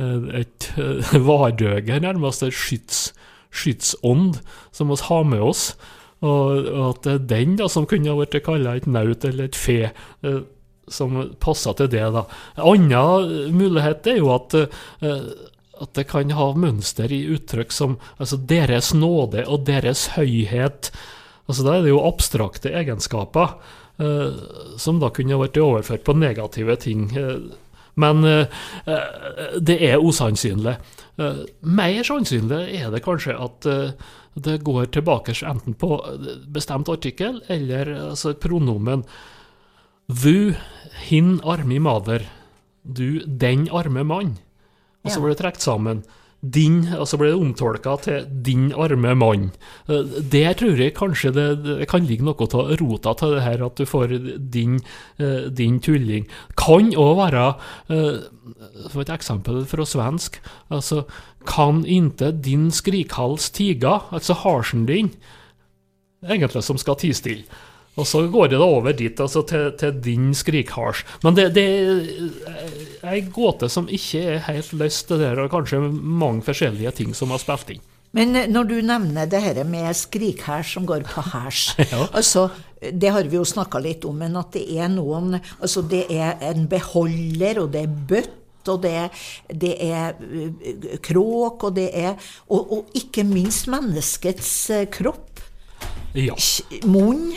[0.01, 0.67] Et
[1.29, 3.11] vardøge, nærmest et skyts,
[3.53, 4.39] skytsånd,
[4.73, 5.65] som vi har med oss.
[6.21, 9.49] Og, og at det er den da, som kunne ha vært kalla et naut eller
[9.49, 9.91] et fe,
[10.93, 12.05] som passer til det.
[12.15, 12.25] da.
[12.59, 15.25] En annen mulighet er jo at, eh,
[15.81, 20.93] at det kan ha mønster i uttrykk som altså deres nåde og deres høyhet.
[21.49, 23.57] Altså Da er det jo abstrakte egenskaper
[23.99, 24.37] eh,
[24.79, 27.11] som da kunne vært overført på negative ting.
[27.17, 27.51] Eh,
[28.01, 28.47] men eh,
[28.87, 30.77] eh, det er usannsynlig.
[31.21, 33.93] Eh, mer sannsynlig er det kanskje at eh,
[34.41, 35.99] det går tilbake enten på
[36.55, 39.05] bestemt artikkel eller altså pronomen.
[40.11, 40.55] Vu,
[41.07, 42.25] hin armi mader.
[42.83, 44.39] Du, den arme mann.
[45.05, 46.03] Og så ble det trukket sammen.
[46.41, 49.51] Din, og så ble det omtolka til 'din arme mann'.
[49.89, 53.65] Eh, Der tror jeg kanskje det, det kan ligge noe av rota til det her,
[53.67, 54.09] at du får
[54.51, 54.81] din,
[55.19, 56.27] eh, din tulling.
[56.57, 57.57] Kan òg være,
[57.91, 60.41] eh, for et eksempel fra svensk,
[60.71, 61.05] altså
[61.47, 65.11] Kan inte din skrikhals tiga, altså harsen din,
[66.23, 67.45] egentlig som skal tie stille.
[68.01, 71.05] Og så går det da over dit, altså til, til din skrikhars.
[71.25, 71.67] Men det, det
[73.05, 77.17] er ei gåte som ikke er helt løst, det der, og kanskje mange forskjellige ting
[77.17, 77.85] som har spilt inn.
[78.17, 82.07] Men eh, når du nevner det her med skrikhærs som går på hærs Ja.
[82.13, 82.49] altså,
[82.81, 86.41] Det har vi jo snakka litt om, men at det er noen altså Det er
[86.51, 88.37] en beholder, og det er bøtt,
[88.69, 89.09] og det,
[89.63, 92.17] det er eh, kråk, og det er
[92.49, 95.41] og, og ikke minst menneskets eh, kropp.
[96.15, 96.35] Ja.
[96.91, 97.31] Munn,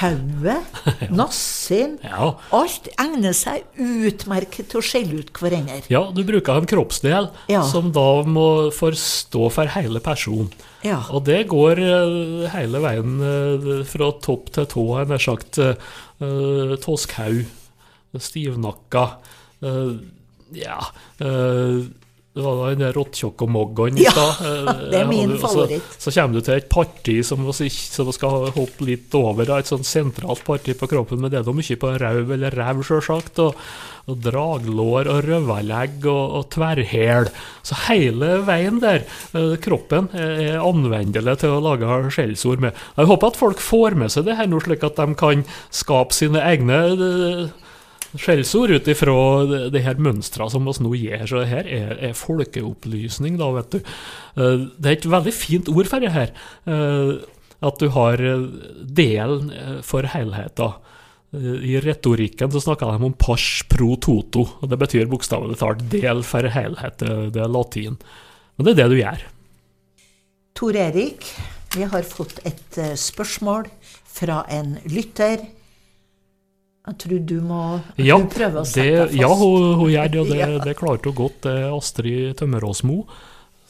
[0.00, 0.62] hodet,
[1.12, 1.98] nassen.
[2.02, 2.32] Ja.
[2.56, 5.82] Alt egner seg utmerket til å skjelle ut hverandre.
[5.92, 7.62] ja, du bruker en kroppsdel Ja.
[7.68, 10.50] som da må forstå for hele personen.
[10.82, 11.02] Ja.
[11.14, 15.58] Og det går eh, hele veien eh, fra topp til tå, jeg nær sagt.
[16.22, 17.44] Uh, Toskhaug,
[18.18, 19.06] stivnakka,
[19.64, 19.94] eh,
[20.54, 20.78] ja
[21.24, 21.78] eh,
[22.32, 24.46] Det var den der Rottjokkomoggan i Ja, stad.
[24.46, 25.84] Ja, det er min favoritt.
[25.98, 26.10] så-.
[26.10, 29.84] Så, kommer du til et parti som, vi vi skal hoppe litt over, et sånn
[29.84, 33.42] sentralt parti på kroppen, men det er da mye på rau eller ræv, sjølsagt.
[33.44, 33.58] Og,
[34.10, 37.28] og draglår og røvalegg og, og tverrhæl.
[37.62, 39.04] Så hele veien der,
[39.36, 42.80] eh, kroppen, er er anvendelig til å lage skjellsord med.
[42.96, 46.16] Jeg håper at folk får med seg det her nå, slik at de kan skape
[46.16, 47.52] sine egne eh,
[48.18, 49.14] skjellsord ut ifra
[49.72, 51.24] det her mønstra som oss nå gjør.
[51.28, 53.78] Så det her er, er folkeopplysning, da, vet du.
[54.36, 56.32] Eh, Det er et veldig fint ord for det her.
[56.66, 57.12] eh,
[57.62, 58.48] At du har eh,
[58.82, 59.52] delen
[59.86, 60.80] for helheten.
[61.32, 66.20] I retorikken så snakker de om pars pro toto, og det betyr bokstavelig talt del
[66.28, 67.00] for helhet.
[67.32, 67.96] Det, er latin.
[68.58, 69.22] Men det er det du gjør.
[70.60, 71.24] Tor Erik,
[71.72, 73.70] vi har fått et spørsmål
[74.12, 75.46] fra en lytter.
[76.82, 77.58] Jeg tror du må
[78.02, 79.18] Ja, du prøver å det, sette deg fast.
[79.20, 81.38] ja hun, hun gjør det, og det, det klarte hun godt.
[81.46, 83.02] Det er Astrid Tømmeråsmo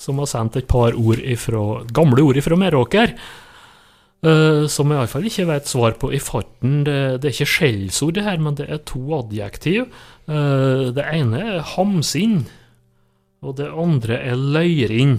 [0.03, 3.15] som har sendt et par ord ifra, gamle ord fra Meråker.
[4.23, 6.83] Uh, som jeg iallfall ikke vet svar på i farten.
[6.87, 9.89] Det, det er ikke skjellsord, det her, men det er to adjektiv.
[10.31, 12.45] Uh, det ene er hamsinn,
[13.43, 15.17] og det andre er løyrinn.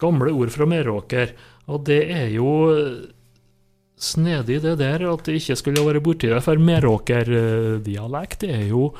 [0.00, 1.34] Gamle ord fra Meråker.
[1.68, 2.48] Og det er jo
[4.02, 8.90] snedig det der at det ikke skulle være borti det, for Meråker-dialekt er jo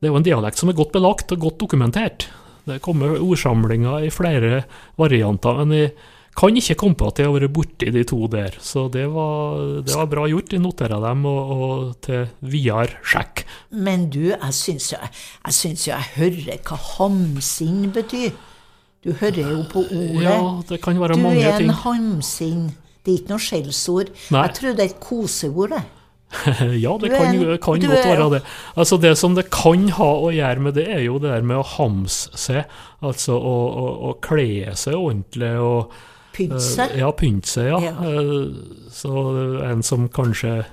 [0.00, 2.26] det er jo en dialekt som er godt belagt og godt dokumentert.
[2.68, 4.64] Det kommer ordsamlinger i flere
[5.00, 5.92] varianter, men jeg
[6.36, 8.56] kan ikke komme på at jeg har vært borti de to der.
[8.60, 10.52] Så det var, det var bra gjort.
[10.52, 13.46] Jeg noterer dem og, og til videre sjekk.
[13.70, 18.34] Men du, jeg syns jo jeg, jeg hører hva hamsing betyr.
[19.04, 20.24] Du hører jo på ordet.
[20.24, 22.72] Ja, det kan være du mange er en hamsinn.
[23.04, 24.14] Det er ikke noe skjellsord.
[24.30, 25.74] Jeg tror det er et koseord.
[25.76, 25.82] det.
[26.84, 28.40] ja, det er kan, kan godt er- være det.
[28.76, 31.60] Altså Det som det kan ha å gjøre med det, er jo det der med
[31.60, 32.64] å hamse seg.
[33.04, 35.94] Altså å, å, å kle seg ordentlig og
[36.34, 36.96] Pynte eh, seg.
[36.98, 37.78] Ja, pynte seg, ja.
[37.78, 37.92] Ja.
[38.10, 39.12] Eh, Så
[39.68, 40.64] en som kanskje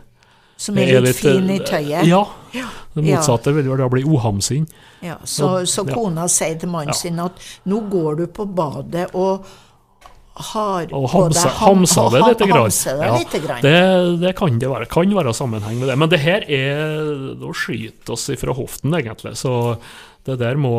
[0.57, 2.07] Som er litt fin i eh, tøyet.
[2.09, 2.23] Ja.
[2.55, 2.67] Ja.
[2.95, 4.65] Det motsatte vil jo da bli ohamsing.
[5.01, 7.37] Ja, så, så kona sier til mannen sin at
[7.69, 9.45] nå går du på badet og
[10.33, 12.69] har Og hamse, hamsa, det lite grann.
[12.71, 14.87] det Ja, det, det kan det være.
[14.91, 15.97] Kan være sammenheng med det.
[15.99, 19.35] Men det her er Nå skyter oss ifra hoften, egentlig.
[19.39, 19.75] Så
[20.27, 20.75] det der må,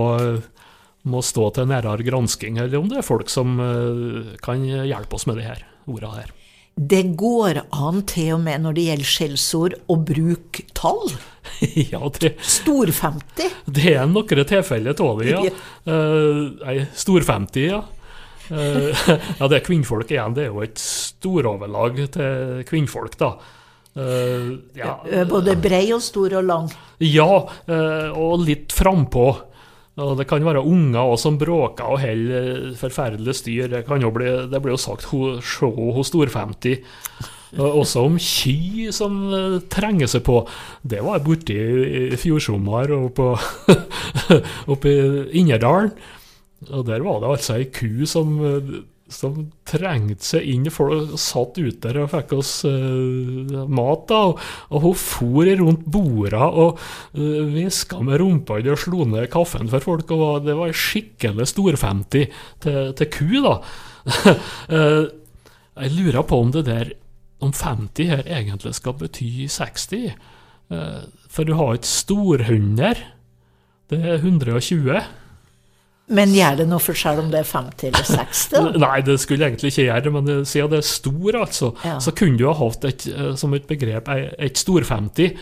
[1.05, 5.27] må stå til nærmere gransking, eller om det er folk som eh, kan hjelpe oss
[5.29, 6.33] med de her orda her.
[6.73, 11.11] Det går an til og med når det gjelder skjellsord, å bruke tall.
[11.93, 13.51] ja, det, Stor-50.
[13.67, 15.43] det er noen tilfeller av det, ja.
[15.85, 17.83] Eh, Nei, stor-50, ja.
[18.51, 20.37] Eh, ja, det er kvinnfolk igjen.
[20.37, 23.35] Det er jo et storoverlag til kvinnfolk, da.
[23.93, 24.97] Eh, ja,
[25.29, 26.69] Både brei og stor og lang.
[27.05, 29.27] Ja, eh, og litt frampå.
[30.03, 33.69] Og det kan være unger også som bråker og holder forferdelig styr.
[33.69, 36.81] Det, bli, det blir jo sagt ho, se hos Stor-50.
[37.61, 40.41] Også om ky som eh, trenger seg på.
[40.81, 41.59] Det var jeg borti
[42.15, 42.95] i fjor sommer
[44.73, 44.99] oppe i
[45.43, 45.93] Innerdalen.
[46.71, 48.73] Og der var det altså ei ku som, eh,
[49.13, 50.69] som trengte seg inn.
[50.73, 54.07] Folk satt ute der og fikk oss uh, mat.
[54.09, 54.39] da, og,
[54.71, 56.79] og hun for rundt borda og
[57.19, 60.11] uh, hviska med rumpa og slo ned kaffen for folk.
[60.15, 63.59] og var- Det var ei skikkelig stor-50 til, til ku, da.
[64.71, 65.05] uh,
[65.83, 66.93] jeg lurer på om det der
[67.43, 70.13] om 50 her egentlig skal bety 60.
[70.71, 72.95] Eh, for du har et storhunder.
[73.91, 75.01] Det er 120.
[76.09, 78.81] Men gjør det noe forskjell om det er 50 eller 60?
[78.83, 81.99] Nei, det skulle egentlig ikke gjøre det, men siden det er stor, altså, Ja.
[82.03, 85.37] så kunne du ha hatt et, eh, som et begrep et stor-50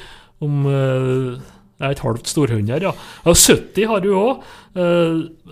[0.44, 2.82] om eh, et halvt storhunder.
[2.82, 2.92] Ja.
[3.24, 4.42] Og 70 har du òg.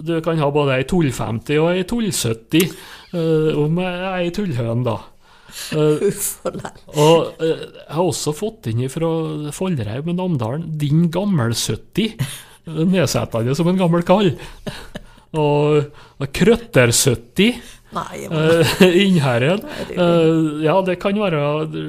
[0.04, 2.68] Du kan ha både ei tull-50 og ei tull-70
[3.14, 4.98] eh, om ei tullhøn, da.
[5.72, 6.04] Eh,
[7.00, 9.08] og eh, jeg har også fått inn fra
[9.56, 12.20] Follreim med Namdalen 'Din gammel-70'.
[12.68, 14.34] Nedsettende som en gammel kall.
[15.36, 17.58] Og, og Krøtter-70
[17.96, 19.62] Nei, men, uh, Innherred.
[19.96, 21.40] Uh, ja, det kan være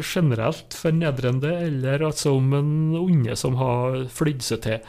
[0.04, 4.80] generelt fornedrende, eller altså om en unge som har flydd seg til.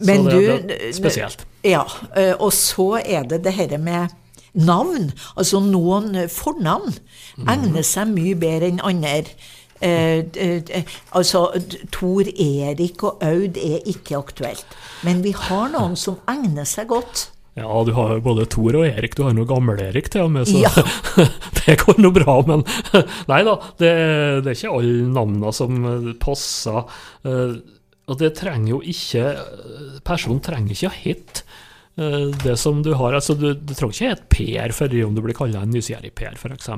[0.00, 1.44] Men Så det, du- det er spesielt.
[1.62, 1.84] Ja,
[2.16, 4.08] eh, og så er det det her med
[4.54, 5.10] navn.
[5.36, 6.94] Altså noen fornavn
[7.46, 9.26] egner seg mye bedre enn andre.
[9.80, 11.46] Eh, eh, altså
[11.92, 14.64] Tor Erik og Aud er ikke aktuelt.
[15.04, 17.28] Men vi har noen som egner seg godt.
[17.60, 20.48] Ja, du har jo både Tor og Erik, du har noe gammel-Erik til og med,
[20.48, 20.72] så Ja.
[21.60, 22.38] det går nå bra.
[22.48, 22.64] Men
[23.32, 23.92] nei da, det,
[24.46, 26.82] det er ikke alle navnene som eh, passer.
[27.28, 27.58] eh,
[28.10, 29.26] Og det trenger jo ikke
[30.06, 31.44] Personen trenger ikke å hete
[32.00, 35.20] eh, det som du har altså Du, du trenger ikke hete Per for om du
[35.22, 36.70] blir kalla en nysgjerrig Per, f.eks.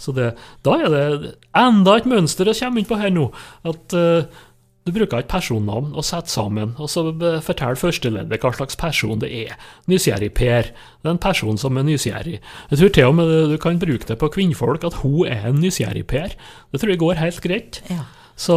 [0.00, 0.30] Så det,
[0.64, 3.26] da er det enda et mønster å komme inn på her nå.
[3.68, 4.44] At eh,
[4.86, 7.02] du bruker et personnavn og setter sammen, og så
[7.42, 9.56] forteller førsteleddet hva slags person det er.
[9.90, 10.70] Nysgjerrig Per.
[10.70, 12.38] Det er en person som er nysgjerrig.
[12.70, 15.58] Jeg tror til og med du kan bruke det på kvinnfolk, at hun er en
[15.58, 16.36] nysgjerrig Per.
[16.70, 17.80] Det tror jeg går helt greit.
[17.90, 18.04] Ja.
[18.38, 18.56] Så,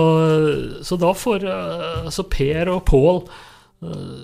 [0.85, 3.21] så da får eh, altså Per og Pål
[3.87, 4.15] eh,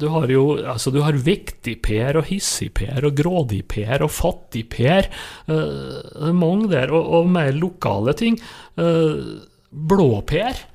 [0.00, 5.10] Du har jo altså du har viktig-Per og hissig-Per og grådig-Per og fattig-Per.
[5.46, 6.90] Uh, er mange der.
[6.90, 8.40] Og, og mer lokale ting.
[8.74, 10.73] Uh, Blå-Per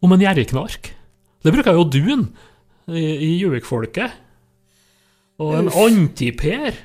[0.00, 0.92] om en gjerriknark.
[1.40, 2.28] Det bruker jo duen
[2.90, 4.16] i, i Gjøvik-folket.
[5.40, 5.82] Og en Uff.
[5.86, 6.80] anti-Per.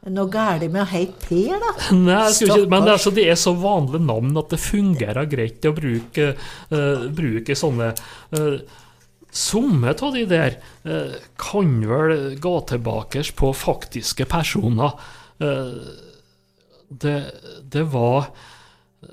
[0.00, 1.72] Er Noe galt med å hete Per, da?
[2.06, 5.66] Nei, ikke, men det er, så, det er så vanlige navn at det fungerer greit
[5.68, 6.30] å bruke,
[6.72, 7.90] uh, bruke sånne
[8.36, 8.78] uh,
[9.30, 10.56] Somme av de der
[10.88, 14.96] uh, kan vel gå tilbake på faktiske personer.
[16.90, 17.14] Det,
[17.62, 18.26] det var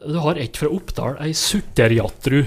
[0.08, 2.42] Du har et fra Oppdal, ei sutterjatru.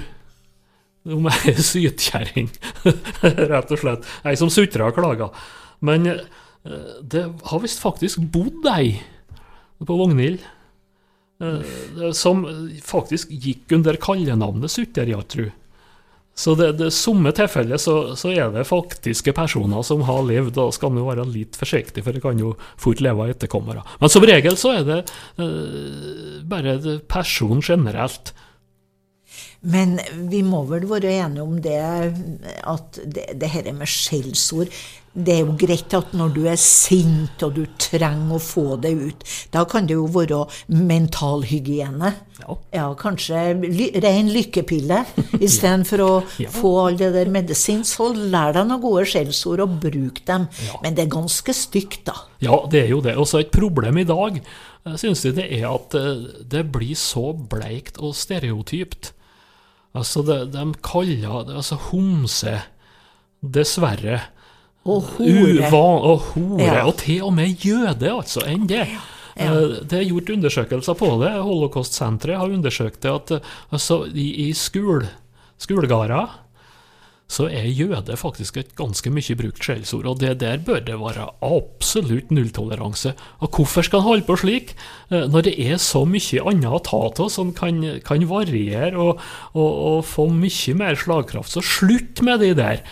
[1.09, 2.51] Om ei sytkjerring,
[3.53, 4.09] rett og slett.
[4.29, 5.31] Ei som sutra og klaga.
[5.81, 6.25] Men eh,
[7.01, 8.99] det har visst faktisk bodd ei
[9.81, 10.45] på Vognhild.
[11.41, 12.45] eh, Som
[12.85, 15.49] faktisk gikk under kallenavnet Sutterjatru.
[16.41, 20.93] Så det, somme tilfellet så, så er det faktiske personer som har levd, og skal
[20.95, 23.83] man være litt forsiktig, for det kan jo fort leve etterkommere.
[24.01, 25.01] Men som regel så er det
[25.43, 28.33] uh, bare personen person generelt.
[29.63, 29.99] Men
[30.31, 31.75] vi må vel være enige om det
[32.65, 34.71] at det, det her med skjellsord
[35.13, 38.93] Det er jo greit at når du er sint og du trenger å få det
[38.95, 42.13] ut, da kan det jo være mentalhygiene.
[42.41, 42.57] Ja.
[42.73, 45.03] Ja, kanskje ly ren lykkepille
[45.43, 46.49] istedenfor å Ja.
[46.55, 47.83] få all det der medisin.
[47.85, 50.47] Så lær deg noen gode skjellsord og bruk dem.
[50.69, 50.79] Ja.
[50.85, 52.15] Men det er ganske stygt, da.
[52.41, 53.17] Ja, det er jo det.
[53.19, 54.41] Og så et problem i dag,
[54.87, 56.23] syns synes jeg det er at eh,
[56.55, 59.13] det blir så bleikt og stereotypt.
[59.95, 62.57] Altså, de, de kaller det altså homse,
[63.43, 64.21] dessverre.
[64.87, 65.57] Og hore.
[65.61, 66.85] Uvan og hore, Ja.
[66.87, 68.87] og til og med jøde, altså, enn det.
[69.37, 71.33] Eh, Det er gjort undersøkelser på det.
[71.43, 73.41] Holocaust-senteret har undersøkt det at eh,
[73.73, 74.53] altså, i, i
[75.59, 76.29] skolegarder
[77.31, 81.29] så er jøde faktisk et ganske mye brukt skjellsord, og det der bør det være
[81.47, 83.15] absolutt nulltoleranse.
[83.39, 84.75] Og hvorfor skal en holde på slik,
[85.11, 89.23] eh, når det er så mye annet å ta av som kan, kan variere og,
[89.55, 91.55] og, og få mye mer slagkraft?
[91.55, 92.83] Så slutt med de der.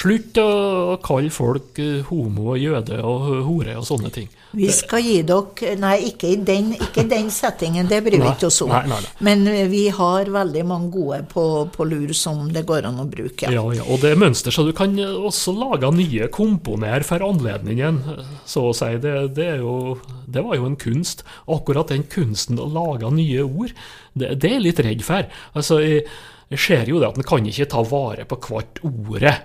[0.00, 0.50] Slutt å
[0.90, 4.28] å kalle folk eh, homo og jøde og hore og sånne ting.
[4.56, 8.48] Vi skal gi dere Nei, ikke i den, ikke den settingen, det bryr vi ikke
[8.48, 8.72] oss om.
[8.72, 9.12] nei, nei, nei.
[9.26, 11.44] Men vi har veldig mange gode på,
[11.74, 13.50] på lur som det går an å bruke.
[13.52, 17.26] Ja, ja, og det er mønster, så du kan eh, også lage nye komponer for
[17.26, 18.90] anledningen, eh, så å si.
[19.00, 21.24] Det, det, jo, det var jo en kunst.
[21.50, 23.74] Akkurat den kunsten å lage nye ord,
[24.18, 25.30] det, det er litt redd for.
[25.54, 26.08] Altså, jeg,
[26.50, 29.36] jeg ser jo det at en kan ikke ta vare på hvert ordet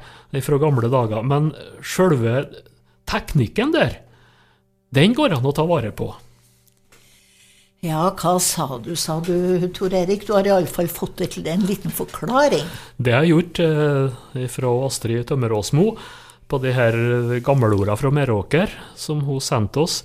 [0.45, 1.51] fra gamle dager, men
[1.85, 2.47] sjølve
[3.07, 3.99] teknikken der,
[4.95, 6.09] den går an å ta vare på.
[7.85, 10.23] Ja, hva sa du, sa du, Tor Erik?
[10.25, 12.65] Du har iallfall fått det til en liten forklaring.
[12.97, 15.91] Det jeg har gjort eh, fra Astrid Tømmeråsmo
[16.49, 16.97] på de her
[17.45, 19.99] gammelorda fra Meråker som hun sendte oss,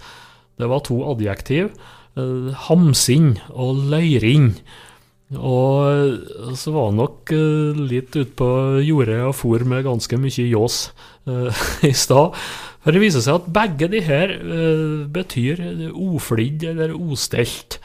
[0.60, 1.72] det var to adjektiv.
[2.20, 4.52] Eh, hamsinn og løyring.
[5.38, 8.50] Og så var han nok eh, litt ute på
[8.82, 10.80] jordet og for med ganske mye ljås
[11.30, 11.60] eh,
[11.90, 12.34] i stad.
[12.80, 15.62] For det viser seg at begge de her eh, betyr
[15.92, 17.78] oflidd eller ostelt.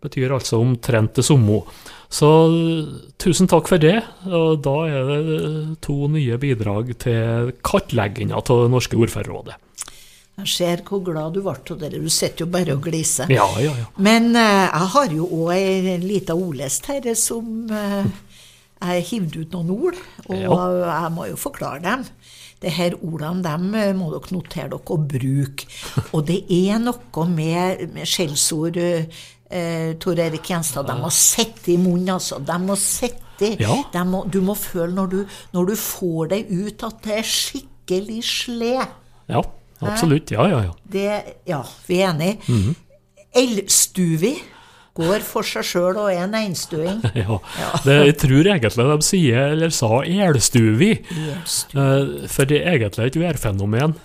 [0.00, 1.62] Betyr altså omtrent det samme.
[2.10, 2.28] Så
[3.20, 3.96] tusen takk for det.
[4.28, 5.40] Og da er det
[5.84, 9.56] to nye bidrag til kartlegginga av det norske ordførerrådet.
[10.40, 11.92] Jeg ser hvor glad du ble av det.
[11.94, 13.30] Du sitter jo bare og gliser.
[13.32, 13.86] Ja, ja, ja.
[14.00, 18.08] Men uh, jeg har jo òg ei lita ordlest her som uh,
[18.80, 19.98] jeg hivde ut noen ord,
[20.32, 22.06] og jeg må jo forklare dem.
[22.60, 25.68] Det her ordene dem eh, må dere notere dere og bruke.
[26.12, 30.88] Og det er noe med, med skjellsord, eh, Tor Erik Gjenstad.
[30.88, 32.40] De må sitte i munnen, altså.
[32.44, 33.54] De må sitte.
[33.60, 33.78] Ja.
[33.92, 35.20] De må, du må føle når du,
[35.56, 38.98] når du får det ut, at det er skikkelig sled.
[39.30, 39.40] Ja,
[39.80, 40.30] absolutt.
[40.34, 40.72] Ja, ja, ja.
[40.92, 42.74] Det, ja, vi er enige.
[43.40, 44.34] Elstuvi
[44.98, 47.00] går for seg sjøl og er en einstuing.
[47.22, 47.38] ja.
[47.86, 50.92] Det, jeg tror egentlig de sier, eller sa, elstuvi.
[51.00, 53.96] Eh, for det er egentlig et værfenomen.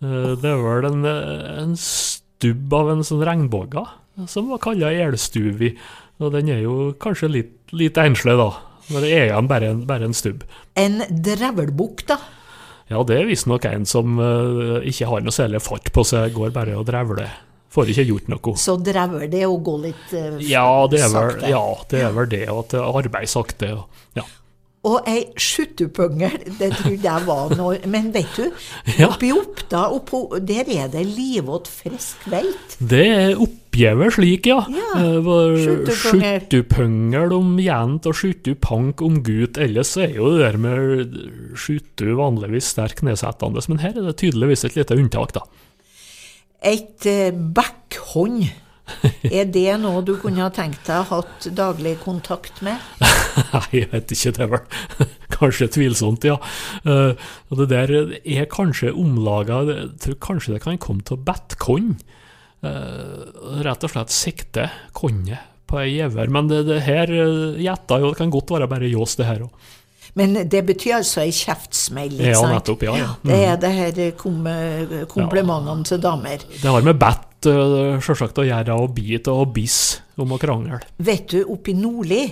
[0.00, 3.86] Eh, det er vel en, en stubb av en sånn regnbue
[4.30, 5.74] som var kalla elstuvi.
[6.20, 8.50] Og den er jo kanskje litt, litt enslig, da.
[8.90, 10.44] Men det er igjen bare en, bare en stubb.
[10.78, 12.18] En drevelbukk, da.
[12.90, 16.50] Ja, det er visstnok en som uh, ikke har noe særlig fart på seg, går
[16.54, 17.30] bare og drevler.
[17.70, 18.54] Får ikke gjort noe.
[18.58, 21.52] Så drever det å gå litt uh, Ja, det er vel, sakte.
[21.52, 23.70] ja, det, er vel det, at det arbeider sakte.
[23.78, 24.26] Og, ja.
[24.90, 28.48] Og ei skjuttepøngel, det trodde jeg var noe Men vet du,
[29.08, 32.78] oppi Oppda, oppå, der er det livått frisk veit.
[32.80, 33.36] Det er
[33.70, 34.66] oppgivet slik, ja.
[34.68, 35.90] Ja, Eh.
[35.94, 39.58] Skjuttepøngel om jent og skjuttupank om gutt.
[39.58, 41.14] Ellers er jo det der med
[41.54, 45.44] skjuttu vanligvis sterkt nedsettende, men her er det tydeligvis et lite unntak, da.
[46.62, 48.50] Et eh, backhånd,
[49.30, 52.76] er det noe du kunne ha tenkt deg hatt daglig kontakt med?
[53.00, 54.64] Nei, jeg vet ikke, det er vel
[55.38, 56.40] kanskje tvilsomt, ja.
[56.84, 57.14] Eh,
[57.48, 57.94] og det der
[58.24, 61.94] er kanskje omlaga Jeg tror kanskje det kan komme til bettkorn.
[62.60, 66.28] Uh, rett og slett sikte kornet på ei gjever.
[66.28, 69.46] Men det, det her uh, gjetta jo, det kan godt være bare ljås, det her
[69.46, 69.70] òg.
[70.18, 73.10] Men det betyr altså ei kjeftsmell, ikke Ja, nettopp, ja, ja.
[73.22, 74.42] Det er det her kom
[75.08, 76.42] komplimentene til damer.
[76.50, 79.78] Det har med bett sjølsagt selvsagt å gjøre, og bit og biss
[80.20, 80.82] om å krangle.
[81.00, 82.24] Vet du, oppe i Nordli,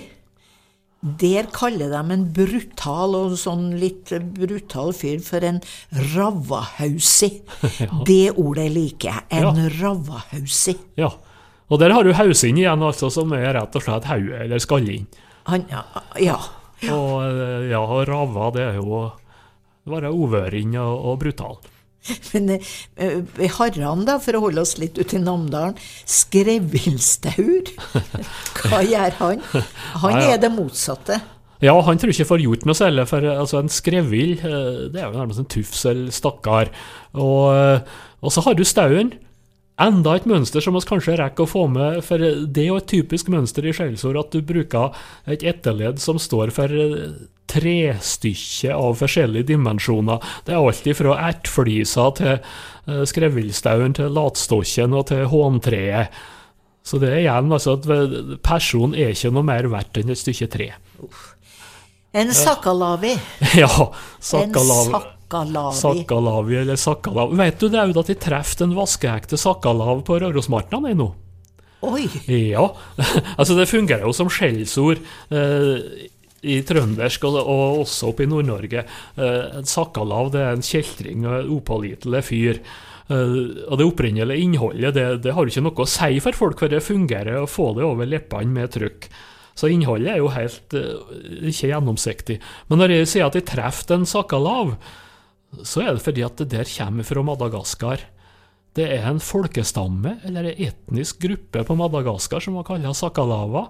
[1.01, 5.61] der kaller de en brutal og sånn litt brutal fyr for en
[6.15, 7.29] ravahausi.
[8.09, 9.23] Det ordet liker jeg.
[9.39, 9.69] En Ja.
[9.79, 10.75] ravahausi.
[10.99, 11.11] Ja.
[11.69, 15.05] Og der har du hausin igjen, altså, som er rett og slett hodet eller skallen.
[15.69, 15.83] Ja,
[16.19, 16.37] ja.
[16.91, 19.03] Og eh, ja, rava, det er jo å
[19.89, 21.57] være ovøring og, og brutal.
[22.33, 25.75] Men uh, Harran, da, for å holde oss litt ute i Namdalen,
[26.09, 27.73] skrevilstaur,
[28.69, 29.43] hva gjør han?
[30.05, 30.31] Han ja.
[30.35, 31.19] er det motsatte.
[31.59, 35.01] Ja, han tror ikke får gjort noe særlig, for eh, altså, en skrevill, eh, det
[35.01, 36.71] er jo nærmest en tufs eller stakkar.
[37.19, 39.11] Og, eh, og så har du stauen.
[39.79, 42.89] Enda et mønster som vi kanskje rekker å få med, for det er jo et
[42.91, 44.95] typisk mønster i skjellsord at du bruker
[45.29, 46.73] et etterledd som står for
[47.49, 50.19] trestykke av forskjellige dimensjoner.
[50.45, 56.19] Det er alt fra ertflisa til eh, skrevillstauen, til latstokken og til håntreet.
[56.85, 57.87] Så det er igjen altså at
[58.45, 60.69] personen er ikke noe mer verdt enn et stykke tre.
[62.17, 63.13] En sakalavi.
[63.59, 65.18] Ja, En sakkalav.
[65.29, 65.79] Sakalavi.
[65.79, 67.33] Sakkalavi eller sakkalav.
[67.37, 71.09] Vet du det er jo at de treffer en vaskeekte sakkalav på Rørosmarknaden nå?
[71.87, 72.09] Oi!
[72.27, 72.65] Ja.
[73.39, 74.99] altså det fungerer jo som skjellsord
[75.31, 76.09] eh,
[76.41, 78.83] i trøndersk og, og også oppe i Nord-Norge.
[79.15, 82.61] Eh, sakkalav det er en kjeltring og en upålitelig fyr.
[83.09, 86.61] Eh, og det opprinnelige innholdet det, det har jo ikke noe å si for folk,
[86.61, 89.11] for det fungerer å få det over leppene med trykk.
[89.59, 91.13] Så innholdet er jo helt eh,
[91.51, 92.39] ikke gjennomsiktig.
[92.69, 94.75] Men når jeg sier at jeg treffer en sakkalav,
[95.63, 98.05] så er det fordi at det der kommer fra Madagaskar.
[98.77, 103.67] Det er en folkestamme, eller en etnisk gruppe på Madagaskar som man kaller sakalava.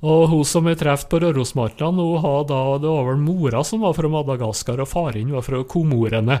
[0.00, 3.82] Og hun som jeg traff på Rørosmarknaden, hun har da, det var vel mora som
[3.84, 6.38] var fra Madagaskar, og faren var fra Komorene.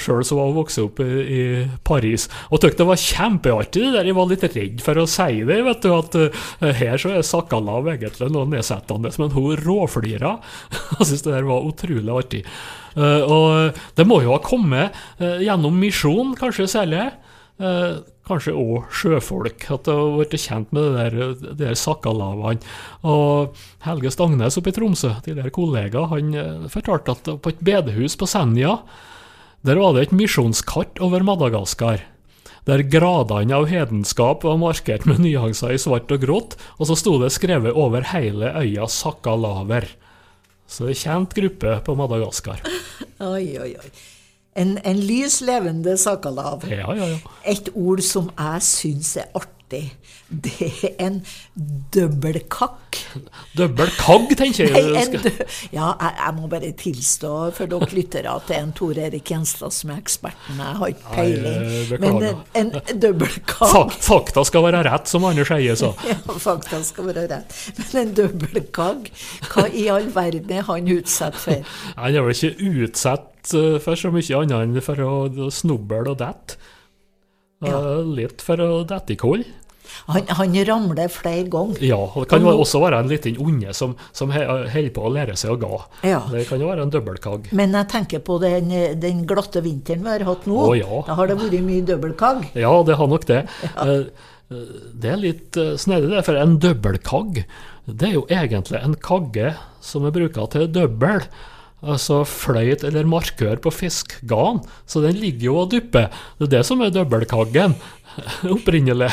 [0.00, 1.42] Sjøl så var hun vokst opp i, i
[1.84, 2.30] Paris.
[2.48, 4.08] Og tykk det var kjempeartig, det der.
[4.08, 7.26] Jeg var litt redd for å si det, vet du, at uh, her så er
[7.26, 9.12] sakalav egentlig noe nedsettende.
[9.20, 10.38] Men hun råflira.
[10.96, 12.46] Jeg syns det der var utrolig artig.
[12.96, 17.10] Eh, og det må jo ha kommet eh, gjennom misjon, kanskje særlig.
[17.62, 22.62] Eh, kanskje òg sjøfolk, at det har blitt kjent med det der, det der sakkalavene.
[23.06, 28.16] Og Helge Stangnes oppe i Tromsø, tidligere kollega, han eh, fortalte at på et bedehus
[28.18, 28.78] på Senja,
[29.62, 32.06] der var det et misjonskart over Madagaskar.
[32.66, 37.16] Der gradene av hedenskap var markert med nyanser i svart og grått, og så sto
[37.22, 39.88] det skrevet over hele øya Sakkalaver.
[40.68, 42.62] Så er kjent gruppe på Madagaskar.
[43.32, 43.90] Oi, oi, oi.
[44.58, 46.64] En, en lys levende sakalav.
[46.68, 47.18] Ja, ja, ja.
[47.48, 50.52] Et ord som jeg syns er artig, det
[50.86, 51.18] er en
[51.94, 52.98] dobbeltkakk.
[53.56, 54.90] Dobbeltkagg, tenker jeg.
[54.92, 55.32] Nei, dø
[55.72, 59.32] ja, jeg, jeg må bare tilstå for dere lyttere at det er en Tor Erik
[59.32, 60.60] Gjenstad som er eksperten.
[60.60, 62.04] Jeg har ikke peiling.
[62.04, 65.92] Men en, en dobbeltkakk Fa fakta skal være rett, som Anders Eie sa.
[66.12, 67.54] Ja, fakta skal være rett.
[67.78, 69.10] Men en dobbeltkagg,
[69.52, 71.62] hva i all verden er han utsatt for?
[71.96, 76.02] Han er vel ikke utsatt eh, for så mye annet enn for å å snuble
[76.10, 76.58] og dette.
[77.62, 77.78] Ja.
[78.02, 79.44] Litt for å dette i koll.
[80.08, 81.82] Han, han ramler flere ganger.
[81.84, 85.12] Ja, og det kan jo også være en liten onde som, som holder på å
[85.14, 85.80] lære seg å ga.
[86.08, 86.20] Ja.
[86.32, 87.50] Det kan jo være en dobbeltkagg.
[87.56, 88.72] Men jeg tenker på den,
[89.02, 90.58] den glatte vinteren vi har hatt nå.
[90.66, 91.02] Å, ja.
[91.06, 92.50] Da har det vært mye dobbeltkagg.
[92.58, 93.44] Ja, det har nok det.
[93.72, 97.44] Eh, eh, Det er litt eh, snedig, det, for en dobbeltkagg,
[97.86, 101.24] det er jo egentlig en kagge som er bruka til dobbel.
[101.82, 104.60] Altså fløyt eller markør på fiskgarn.
[104.86, 106.12] Så den ligger jo og dupper.
[106.38, 107.74] Det er det som er dobbeltkaggen
[108.54, 109.10] opprinnelig.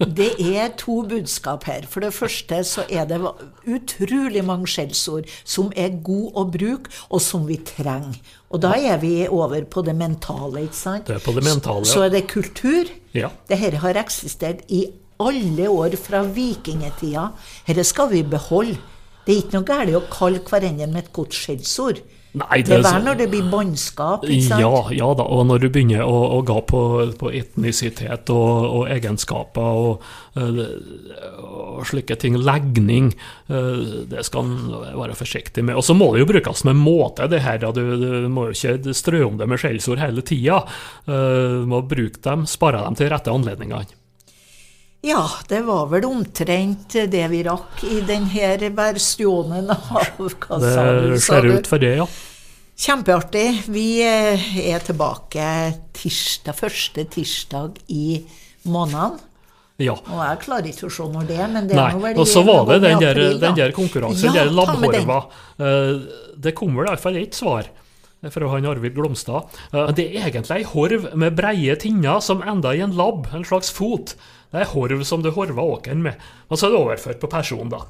[0.00, 1.84] Det er to budskap her.
[1.88, 3.18] For det første så er det
[3.68, 8.16] utrolig mange skjellsord som er gode å bruke, og som vi trenger.
[8.50, 11.06] Og da er vi over på det mentale, ikke sant?
[11.10, 11.92] Det er på det mentale, ja.
[11.92, 12.88] Så er det kultur.
[13.12, 13.28] Ja.
[13.50, 14.86] Dette har eksistert i
[15.20, 17.28] alle år fra vikingtida.
[17.68, 18.78] Dette skal vi beholde.
[19.26, 22.00] Det er ikke noe galt å kalle hverandre med et godt skjellsord.
[22.30, 24.62] Nei, Det er vel når det blir bannskap, ikke sant?
[24.62, 26.82] Ja, ja da, og når du begynner å, å gå på,
[27.18, 30.06] på etnisitet og, og egenskaper og,
[30.38, 30.60] eh,
[31.42, 33.10] og slike ting, legning,
[33.50, 35.74] eh, det skal en være forsiktig med.
[35.80, 37.66] Og så må det jo brukes med måte, det her.
[37.74, 40.62] Du, du må jo ikke strø om det med skjellsord hele tida.
[41.10, 43.99] Du må bruke dem, spare dem til rette anledningene.
[45.02, 51.48] Ja, det var vel omtrent det vi rakk i denne versjonen av Hva Det ser
[51.48, 52.06] ut for det, ja.
[52.80, 53.46] Kjempeartig.
[53.72, 55.46] Vi eh, er tilbake
[55.96, 58.22] tirsdag, første tirsdag i
[58.68, 59.18] måneden.
[59.80, 59.94] ja.
[59.96, 62.28] Og jeg klarer ikke å se når det er, men det er nå vel og
[62.28, 65.20] så var det i den der, den der konkurransen, Ja, der labbhorva.
[65.60, 66.00] Eh,
[66.40, 67.68] Det kom vel iallfall ett svar
[68.32, 69.48] fra han Arvid Glomstad.
[69.72, 73.44] Eh, Det er egentlig ei horv med breie tinner som enda i en labb, en
[73.44, 74.14] slags fot.
[74.50, 76.18] Det er horv som du horva åkeren med.
[76.48, 77.84] Og så er det overført på person, da.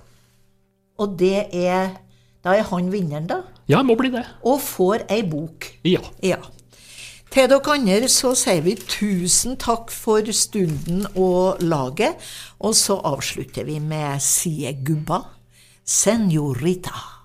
[1.00, 1.96] Og det er
[2.40, 3.42] Da er han vinneren, da.
[3.68, 4.22] Ja, må bli det.
[4.48, 5.66] Og får ei bok.
[5.84, 6.00] Ja.
[6.24, 6.38] Ja.
[7.30, 12.16] Til dere andre så sier vi tusen takk for stunden og laget.
[12.64, 15.20] Og så avslutter vi med Sie Gubba,
[15.84, 17.19] Senorita.